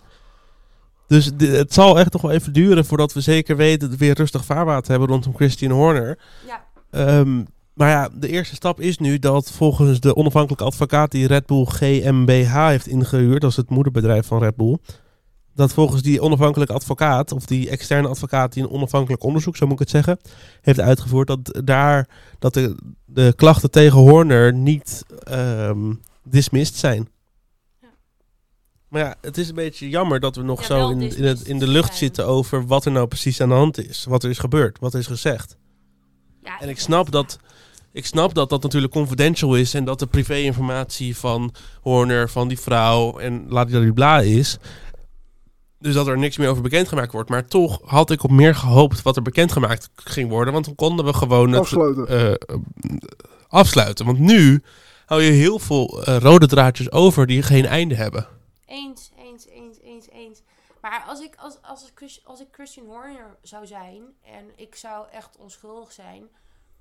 [1.08, 4.16] Dus het zal echt nog wel even duren voordat we zeker weten dat we weer
[4.16, 6.18] rustig vaarwater hebben rondom Christian Horner.
[6.48, 6.66] Ja.
[6.92, 7.44] Ehm,
[7.78, 11.66] maar ja, de eerste stap is nu dat volgens de onafhankelijke advocaat die Red Bull
[11.66, 14.78] GmbH heeft ingehuurd, dat is het moederbedrijf van Red Bull,
[15.56, 19.74] dat volgens die onafhankelijke advocaat, of die externe advocaat die een onafhankelijk onderzoek, zo moet
[19.74, 20.20] ik het zeggen,
[20.62, 22.08] heeft uitgevoerd, dat daar
[22.40, 25.94] dat de, de klachten tegen Horner niet ehm
[26.30, 27.10] dismissed zijn.
[27.82, 27.88] Ja.
[28.88, 31.42] Maar ja, het is een beetje jammer dat we nog Ja, zo in, in, het,
[31.42, 31.98] in de lucht zijn.
[31.98, 34.06] zitten over wat er nou precies aan de hand is.
[34.06, 35.58] Wat er is gebeurd, wat er is gezegd.
[36.44, 37.40] Ja, En ik snap dat,
[37.98, 42.60] ik snap dat dat natuurlijk confidential is en dat de privé-informatie van Horner, van die
[42.60, 43.48] vrouw en
[43.94, 44.58] bla is.
[45.80, 47.30] Dus dat er niks meer over bekendgemaakt wordt.
[47.30, 50.54] Maar toch had ik op meer gehoopt wat er bekendgemaakt ging worden.
[50.54, 52.08] Want dan konden we gewoon het Afsluiten.
[52.08, 52.56] eh,
[53.48, 54.06] afsluiten.
[54.06, 54.62] Want nu
[55.06, 58.28] hou je heel veel eh, rode draadjes over die geen einde hebben.
[58.66, 60.42] Eens, eens, eens, eens, eens.
[60.82, 64.76] Maar als ik, als, als, ik Chris- als ik Christian Horner zou zijn en ik
[64.76, 66.24] zou echt onschuldig zijn,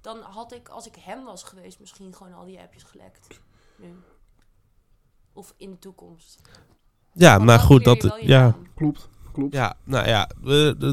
[0.06, 3.40] dan had ik, als ik hem was geweest, misschien gewoon al die appjes gelekt.
[3.76, 3.94] Nu.
[5.32, 6.40] Of in de toekomst.
[7.12, 8.16] Ja, maar dan goed, dat...
[8.20, 8.66] Ja, naam.
[8.74, 9.54] Klopt, klopt.
[9.54, 10.28] Ja, nou ja,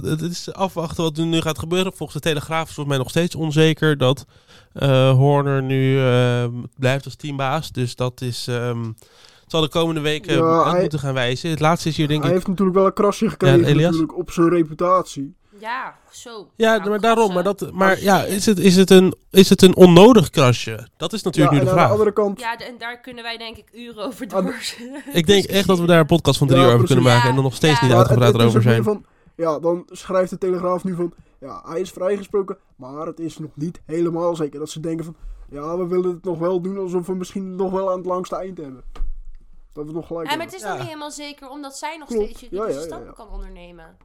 [0.10, 1.93] het- is afwachten wat er nu gaat gebeuren.
[1.93, 4.26] Volgens de Telegraaf is volgens mij nog steeds onzeker dat
[4.73, 7.71] eh, Horner nu ehm, blijft als teambaas.
[7.71, 8.84] Dus dat is, ehm,
[9.41, 11.49] het zal de komende weken Ja, uit hij- moeten gaan wijzen.
[11.49, 12.36] Het laatste is hier denk Hij ik...
[12.36, 15.36] heeft natuurlijk wel een krasje gekregen natuurlijk, op zijn reputatie.
[15.63, 16.49] Ja, zo.
[16.56, 17.34] Ja, Nou, maar daarom.
[17.34, 20.88] Maar, dat, maar ja, is het, is, het een, is het een onnodig krasje?
[20.97, 21.91] Dat is natuurlijk nu de aan de vraag.
[21.91, 24.56] andere kant, Ja, en daar kunnen wij denk ik uren over door.
[25.13, 27.30] Ik denk echt dat we daar een podcast van drie Ja, uur over kunnen maken
[27.30, 27.86] en dan nog steeds Ja.
[27.86, 28.84] niet uitgebreid ook zijn.
[28.84, 31.13] Van, ja, dan schrijft de Telegraaf nu van...
[31.39, 34.60] Ja, hij is vrijgesproken, maar het is nog niet helemaal zeker.
[34.60, 35.15] Dat ze denken van...
[35.49, 38.36] Ja, we willen het nog wel doen alsof we misschien nog wel aan het langste
[38.36, 38.84] eind hebben.
[39.73, 42.08] Dat we nog gelijk Ja, maar het is nog niet helemaal zeker, omdat zij nog
[42.08, 42.23] Klopt.
[42.23, 43.23] steeds je Ja, ja, juridische ja, stappen ja.
[43.23, 43.97] kan ondernemen.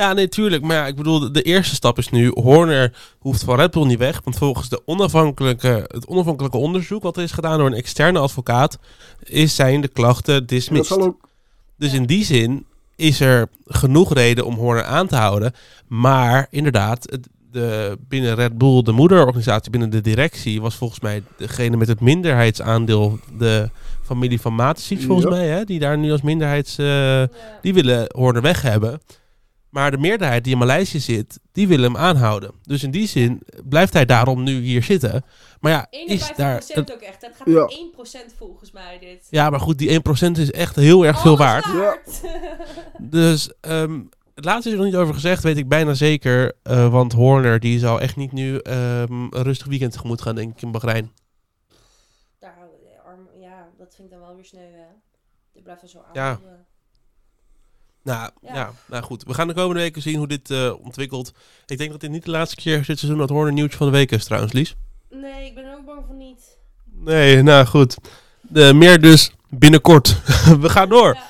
[0.00, 0.62] Ja, nee, tuurlijk.
[0.62, 2.30] Maar ja, ik bedoel, de, de eerste stap is nu...
[2.34, 4.20] Horner hoeft van Red Bull niet weg.
[4.24, 7.02] Want volgens de onafhankelijke, het onafhankelijke onderzoek...
[7.02, 8.78] wat er is gedaan door een externe advocaat...
[9.22, 10.98] is zijn de klachten dat dismissed.
[11.00, 11.28] ook...
[11.76, 12.64] Dus in die zin
[12.96, 15.52] is er genoeg reden om Horner aan te houden.
[15.86, 20.60] Maar inderdaad, het- de, binnen Red Bull, de moederorganisatie, binnen de directie...
[20.60, 23.18] was volgens mij degene met het minderheidsaandeel...
[23.38, 23.70] de
[24.02, 25.36] familie van Matisic, volgens Ja.
[25.38, 26.78] mij, hè, die daar nu als minderheids...
[26.78, 27.22] eh,
[27.62, 29.00] die willen Horner weg hebben.
[29.70, 32.50] Maar de meerderheid die in Maleisië zit, die willen hem aanhouden.
[32.62, 35.24] Dus in die zin blijft hij daarom nu hier zitten.
[35.60, 36.54] Maar ja, is daar...
[36.66, 37.22] het- ook echt.
[37.22, 37.64] Het gaat Ja.
[37.64, 39.26] om 1% volgens mij dit.
[39.30, 42.20] ja, maar goed, die 1% is echt heel erg veel Alles waard.
[42.98, 44.00] Dus ehm,
[44.34, 46.52] het laatste is er nog niet over gezegd, weet ik bijna zeker.
[46.62, 50.52] eh, want Horner die zal echt niet nu ehm, een rustig weekend tegemoet gaan, denk
[50.56, 51.10] ik, in Bahrein.
[52.38, 52.56] Daar,
[53.40, 54.84] ja, dat vind ik dan wel weer sneu, hè.
[55.52, 56.10] Dit blijft wel zo aan.
[56.12, 56.40] Ja.
[58.02, 58.54] Nou, ja.
[58.54, 58.72] Ja.
[58.86, 59.24] nou goed.
[59.24, 61.32] We gaan de komende weken zien hoe dit eh, ontwikkelt.
[61.66, 63.92] Ik denk dat dit niet de laatste keer dit seizoen dat Horner nieuwtje van de
[63.92, 64.76] week is trouwens, Lies.
[65.10, 66.58] Nee, ik ben er ook bang voor niet.
[66.84, 67.96] Nee, nou goed.
[68.40, 70.22] De, meer dus binnenkort.
[70.60, 71.14] We gaan door.
[71.14, 71.28] Ja.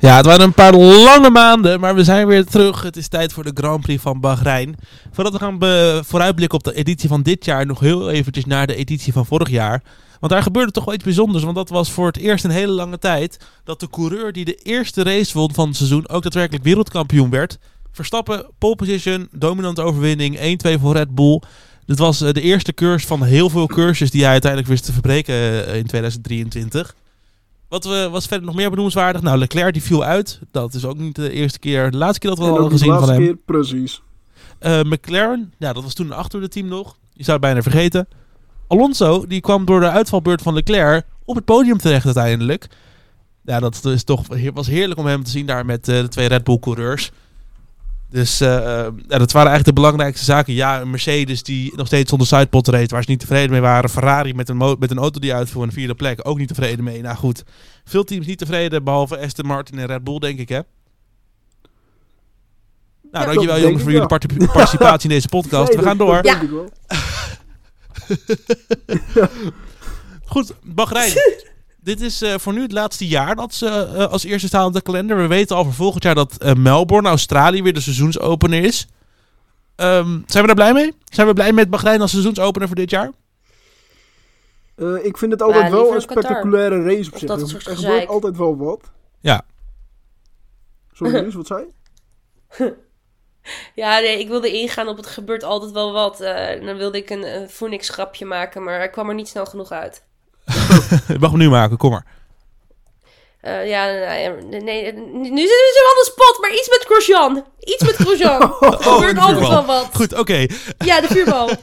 [0.00, 2.82] Ja, het waren een paar lange maanden, maar we zijn weer terug.
[2.82, 4.76] Het is tijd voor de Grand Prix van Bahrein.
[5.12, 5.58] Voordat we gaan
[6.04, 9.48] vooruitblikken op de editie van dit jaar, nog heel eventjes naar de editie van vorig
[9.50, 9.82] jaar.
[10.20, 12.72] Want daar gebeurde toch wel iets bijzonders, want dat was voor het eerst een hele
[12.72, 16.64] lange tijd dat de coureur die de eerste race won van het seizoen ook daadwerkelijk
[16.64, 17.58] wereldkampioen werd.
[17.92, 21.42] Verstappen, pole position, dominante overwinning, 1-2 voor Red Bull.
[21.86, 24.92] Dit was eh, de eerste cursus van heel veel cursus die hij uiteindelijk wist te
[24.92, 26.94] verbreken eh, in 2023.
[27.70, 29.22] Wat we, was verder nog meer benoemenswaardig?
[29.22, 30.40] Nou, Leclerc die viel uit.
[30.50, 31.90] Dat is ook niet de eerste keer.
[31.90, 33.22] De laatste keer dat we al de gezien van laatste hem.
[33.22, 34.02] keer, precies.
[34.58, 36.96] Eh, McLaren, ja, dat was toen achter de team nog.
[37.12, 38.08] Je zou het bijna vergeten.
[38.66, 42.66] Alonso, die kwam door de uitvalbeurt van Leclerc op het podium terecht uiteindelijk.
[43.44, 46.28] Ja, dat is toch, was heerlijk om hem te zien daar met eh, de twee
[46.28, 47.10] Red Bull coureurs.
[48.10, 50.52] Dus eh, eh, ja, dat waren eigenlijk de belangrijkste zaken.
[50.54, 53.90] Ja, een Mercedes die nog steeds zonder sidepod reed, waar ze niet tevreden mee waren.
[53.90, 56.84] Ferrari met een, met een auto die uitvoer in de vierde plek, ook niet tevreden
[56.84, 57.02] mee.
[57.02, 57.42] Nou goed,
[57.84, 60.60] veel teams niet tevreden, behalve Aston Martin en Red Bull, denk ik, hè?
[63.12, 65.74] Nou, Ja, dankjewel jongens voor jullie parti- participatie in deze podcast.
[65.74, 66.22] We gaan door.
[66.22, 66.70] wel.
[70.24, 71.12] Goed, Bahrein.
[71.82, 74.72] Dit is eh, voor nu het laatste jaar dat ze eh, als eerste staan op
[74.72, 75.16] de kalender.
[75.16, 78.86] We weten al voor volgend jaar dat eh, Melbourne, Australië, weer de seizoensopener is.
[79.76, 80.94] Ehm, zijn we daar blij mee?
[81.04, 83.10] Zijn we blij met Bahrein als seizoensopener voor dit jaar?
[84.74, 86.00] Eh, ik vind het altijd Ja, wel een Qatar.
[86.22, 87.28] spectaculaire race op zich.
[87.28, 88.90] dat Er, er gebeurt altijd wel wat.
[89.20, 89.42] Ja.
[90.92, 91.64] Sorry, Lies, wat zei
[92.58, 92.74] je?
[93.74, 96.20] Ja, nee, ik wilde ingaan op het gebeurt altijd wel wat.
[96.20, 99.28] Eh, en dan wilde ik een, een Phoenix grapje maken, maar ik kwam er niet
[99.28, 100.04] snel genoeg uit.
[101.08, 102.06] Je mag hem nu maken, kom maar.
[103.40, 106.84] Eh, ja, nee, nee, nee, nu zitten we zo aan de spot, maar iets met
[106.88, 107.44] Grosjean.
[107.60, 108.40] Iets met Grosjean.
[108.60, 109.88] Er Oh, gebeurt de altijd wel wat.
[109.92, 110.46] Goed, oké.
[110.78, 111.50] Ja, de vuurbal.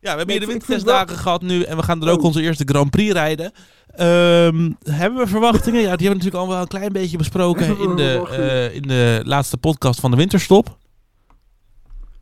[0.00, 2.24] Ja, we hebben hier de wintertestdagen gehad nu en we gaan er ook Oh.
[2.24, 3.52] onze eerste Grand Prix rijden.
[3.88, 5.80] Ehm, hebben we verwachtingen?
[5.80, 8.82] Ja, die hebben we natuurlijk al wel een klein beetje besproken in de, eh, in
[8.82, 10.76] de laatste podcast van de winterstop.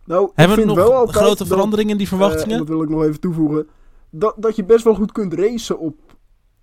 [0.04, 2.58] Nou, ik Hebben we nog grote veranderingen in die eh, en verwachtingen?
[2.58, 3.68] dat wil ik nog even toevoegen.
[4.16, 5.94] Dat, dat je best wel goed kunt racen op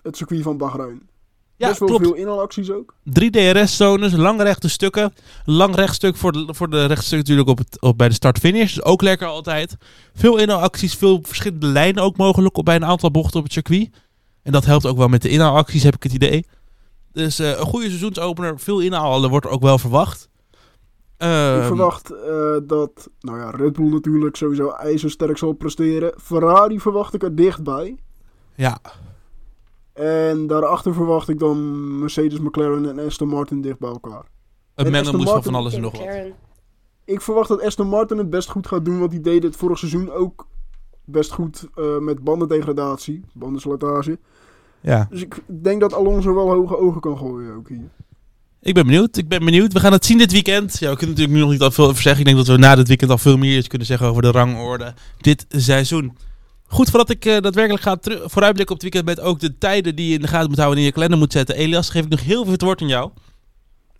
[0.01, 1.09] het circuit van Bahrein.
[1.57, 2.05] ja, best wel klopt.
[2.05, 2.95] veel inhaalacties ook.
[3.03, 5.13] Drie DRS-zones, lang rechte stukken.
[5.45, 8.73] Lang rechtstuk voor de, voor de rechtstuk natuurlijk op het, op, bij de start-finish.
[8.73, 9.77] Dus ook lekker altijd.
[10.13, 13.89] Veel inhaalacties, veel verschillende lijnen ook mogelijk op, bij een aantal bochten op het circuit.
[14.43, 16.45] En dat helpt ook wel met de inhaalacties, heb ik het idee.
[17.11, 20.29] Dus eh, een goede seizoensopener, veel inhalen wordt ook wel verwacht.
[21.21, 26.13] Ik Ehm, verwacht eh, dat, nou ja, Red Bull natuurlijk sowieso ijzersterk zal presteren.
[26.17, 27.97] Ferrari verwacht ik er dichtbij.
[28.55, 28.77] Ja,
[29.93, 34.25] En daarachter verwacht ik dan Mercedes, McLaren en Aston Martin dicht bij elkaar.
[34.75, 36.01] mengelmoes Aston van Martin- van alles en nog wat.
[36.01, 36.33] McLaren.
[37.05, 39.77] Ik verwacht dat Aston Martin het best goed gaat doen, want die deed het vorig
[39.77, 40.47] seizoen ook
[41.05, 44.19] best goed eh, met bandendegradatie, bandenslijtage.
[44.81, 45.07] Ja.
[45.09, 47.89] Dus ik denk dat Alonso wel hoge ogen kan gooien ook hier.
[48.63, 49.73] Ik ben benieuwd, ik ben benieuwd.
[49.73, 50.79] We gaan het zien dit weekend.
[50.79, 52.19] Ja, we kunnen natuurlijk nu nog niet al veel over zeggen.
[52.19, 54.31] Ik denk dat we na dit weekend al veel meer iets kunnen zeggen over de
[54.31, 56.17] rangorde dit seizoen.
[56.67, 60.07] Goed, voordat ik eh, daadwerkelijk ga vooruitblikken op het weekend met ook de tijden die
[60.07, 61.55] je in de gaten moet houden en in je kalender moet zetten.
[61.55, 63.11] Elias, geef ik nog heel veel het woord aan jou.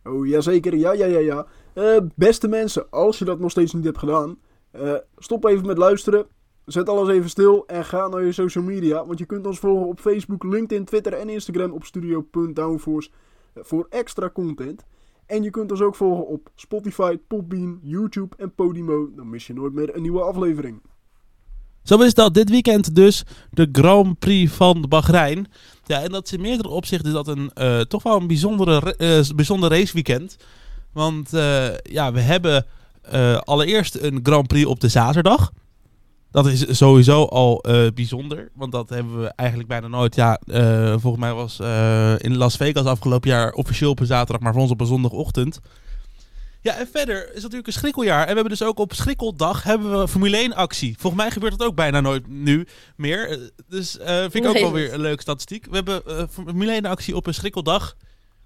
[0.04, 0.76] Oh, jazeker.
[0.76, 1.46] Ja, ja, ja, ja.
[1.74, 4.38] Eh, beste mensen, als je dat nog steeds niet hebt gedaan,
[4.72, 6.26] eh, stop even met luisteren.
[6.66, 9.06] Zet alles even stil en ga naar je social media.
[9.06, 13.10] Want je kunt ons volgen op Facebook, LinkedIn, Twitter en Instagram op studio.downforce
[13.56, 14.86] voor extra content.
[15.26, 19.12] En je kunt ons ook volgen op Spotify, Podbean, YouTube en Podimo.
[19.16, 20.82] Dan mis je nooit meer een nieuwe aflevering.
[21.84, 25.48] Zo is dat dit weekend dus de Grand Prix van Bahrein.
[25.86, 29.36] Ja, en dat is in meerdere opzichten dat een, eh, toch wel een bijzondere, eh,
[29.36, 30.38] bijzonder raceweekend.
[30.94, 32.66] Want eh, ja, we hebben
[33.44, 35.52] allereerst een Grand Prix op de zaterdag.
[36.32, 40.16] Dat is sowieso al eh, bijzonder, want dat hebben we eigenlijk bijna nooit.
[40.16, 44.42] Ja, eh, volgens mij was eh, in Las Vegas afgelopen jaar officieel op een zaterdag,
[44.42, 45.60] maar voor ons op een zondagochtend.
[46.62, 48.22] Ja, en verder is het natuurlijk een schrikkeljaar.
[48.22, 50.96] En we hebben dus ook op schrikkeldag hebben we Formule 1 actie.
[51.00, 53.52] Volgens mij gebeurt dat ook bijna nooit nu meer.
[53.68, 55.66] Dus vind ik ook wel weer een leuke statistiek.
[55.66, 57.96] We hebben Formule 1 actie op een schrikkeldag.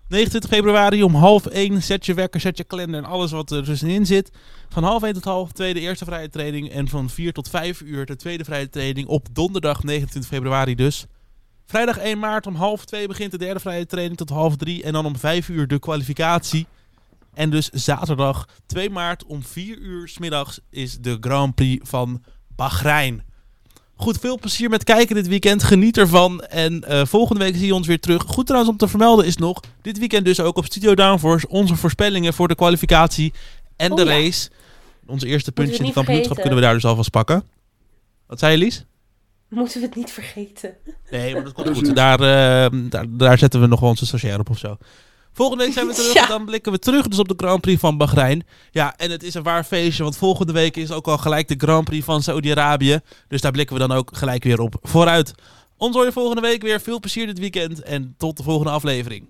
[0.07, 1.83] 29 februari om half 1.
[1.83, 4.31] Zet je wekker, zet je kalender en alles wat er tussenin zit.
[4.69, 6.69] Van half 1 tot half 2 de eerste vrije training.
[6.69, 11.05] En van 4 tot 5 uur de tweede vrije training op donderdag 29 februari dus.
[11.65, 14.83] Vrijdag 1 maart om half 2 begint de derde vrije training tot half 3.
[14.83, 16.67] En dan om 5 uur de kwalificatie.
[17.33, 22.23] En dus zaterdag 2 maart om 4 uur 's middags is de Grand Prix van
[22.55, 23.23] Bahrein.
[23.97, 25.63] Goed, veel plezier met kijken dit weekend.
[25.63, 26.41] Geniet ervan.
[26.41, 28.23] En eh, volgende week zie je ons weer terug.
[28.27, 31.75] Goed trouwens om te vermelden is nog, dit weekend dus ook op Studio Downforce onze
[31.75, 33.33] voorspellingen voor de kwalificatie
[33.75, 34.09] en Oh de ja.
[34.09, 34.49] race.
[35.07, 36.41] Onze eerste puntje in het kampioenschap vergeten.
[36.41, 37.43] kunnen we daar dus alvast pakken.
[38.27, 38.85] Wat zei je, Lies?
[39.49, 40.73] Moeten we het niet vergeten.
[41.09, 41.95] Nee, maar dat komt goed.
[41.95, 44.77] Daar, eh, daar, daar zetten we nog wel onze stagiair op of zo.
[45.35, 46.13] Volgende week zijn we terug.
[46.21, 46.25] Ja.
[46.25, 48.45] Dan blikken we terug dus op de Grand Prix van Bahrein.
[48.71, 50.03] Ja, en het is een waar feestje.
[50.03, 52.99] Want volgende week is ook al gelijk de Grand Prix van Saudi-Arabië.
[53.27, 55.33] Dus daar blikken we dan ook gelijk weer op vooruit.
[55.77, 56.81] Ons hoor je volgende week weer.
[56.81, 57.81] Veel plezier dit weekend.
[57.81, 59.29] En tot de volgende aflevering.